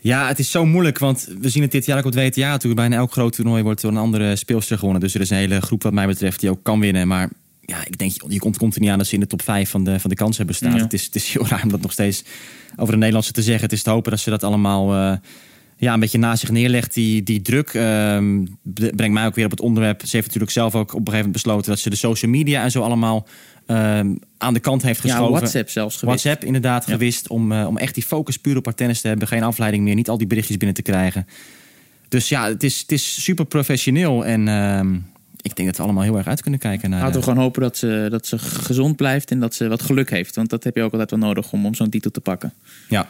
[0.00, 2.56] Ja, het is zo moeilijk, want we zien het dit jaar ook op het WTA
[2.56, 2.74] toe.
[2.74, 5.00] Bijna elk groot toernooi wordt door een andere speelster gewonnen.
[5.00, 7.08] Dus er is een hele groep wat mij betreft die ook kan winnen.
[7.08, 7.30] Maar
[7.60, 9.84] ja, ik denk, je komt, er niet aan dat ze in de top 5 van
[9.84, 10.76] de, van de kansen hebben staan.
[10.76, 10.82] Ja.
[10.82, 12.24] Het, is, het is heel raar om dat nog steeds
[12.76, 13.62] over de Nederlandse te zeggen.
[13.62, 15.16] Het is te hopen dat ze dat allemaal eh,
[15.76, 16.94] ja, een beetje naast zich neerlegt.
[16.94, 20.00] Die, die druk b- brengt mij ook weer op het onderwerp.
[20.00, 21.70] Ze heeft natuurlijk zelf ook op een gegeven moment besloten...
[21.70, 23.26] dat ze de social media en zo allemaal
[23.66, 25.32] ehm, aan de kant heeft Ja, geschoven.
[25.32, 26.22] WhatsApp zelfs gewist.
[26.22, 29.28] WhatsApp inderdaad gewist om, eh, om echt die focus puur op haar tennis te hebben.
[29.28, 31.26] Geen afleiding meer, niet al die berichtjes binnen te krijgen.
[32.08, 34.24] Dus ja, het is, het is super professioneel.
[34.24, 34.94] En ehm,
[35.40, 36.98] ik denk dat we allemaal heel erg uit kunnen kijken naar...
[37.00, 39.82] Laten we eh, gewoon hopen dat ze, dat ze gezond blijft en dat ze wat
[39.82, 40.34] geluk heeft.
[40.36, 42.52] Want dat heb je ook altijd wel nodig om, om zo'n titel te pakken.
[42.88, 43.08] Ja.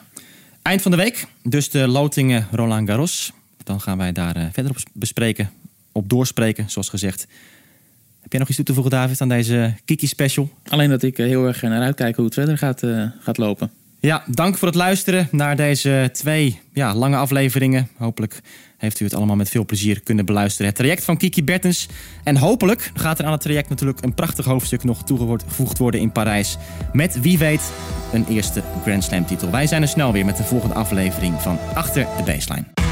[0.67, 3.33] Eind van de week, dus de lotingen Roland Garros.
[3.65, 5.51] Dan gaan wij daar eh, verder op bespreken,
[5.93, 7.27] op doorspreken, zoals gezegd.
[8.21, 10.51] Heb jij nog iets toe te voegen, David, aan deze Kiki special?
[10.69, 13.71] Alleen dat ik eh, heel erg naar uitkijk hoe het verder gaat, eh, gaat lopen.
[14.07, 17.89] Ja, dank voor het luisteren naar deze twee ja, lange afleveringen.
[17.97, 18.41] Hopelijk
[18.77, 20.67] heeft u het allemaal met veel plezier kunnen beluisteren.
[20.67, 21.89] Het traject van Kiki Bertens.
[22.25, 26.13] En hopelijk gaat er aan het traject natuurlijk een prachtig hoofdstuk nog toegevoegd worden in
[26.13, 26.57] Parijs.
[26.93, 27.73] Met wie weet
[28.13, 29.51] een eerste Grand Slam titel.
[29.51, 32.86] Wij zijn er snel weer met de volgende aflevering van Achter de Baseline.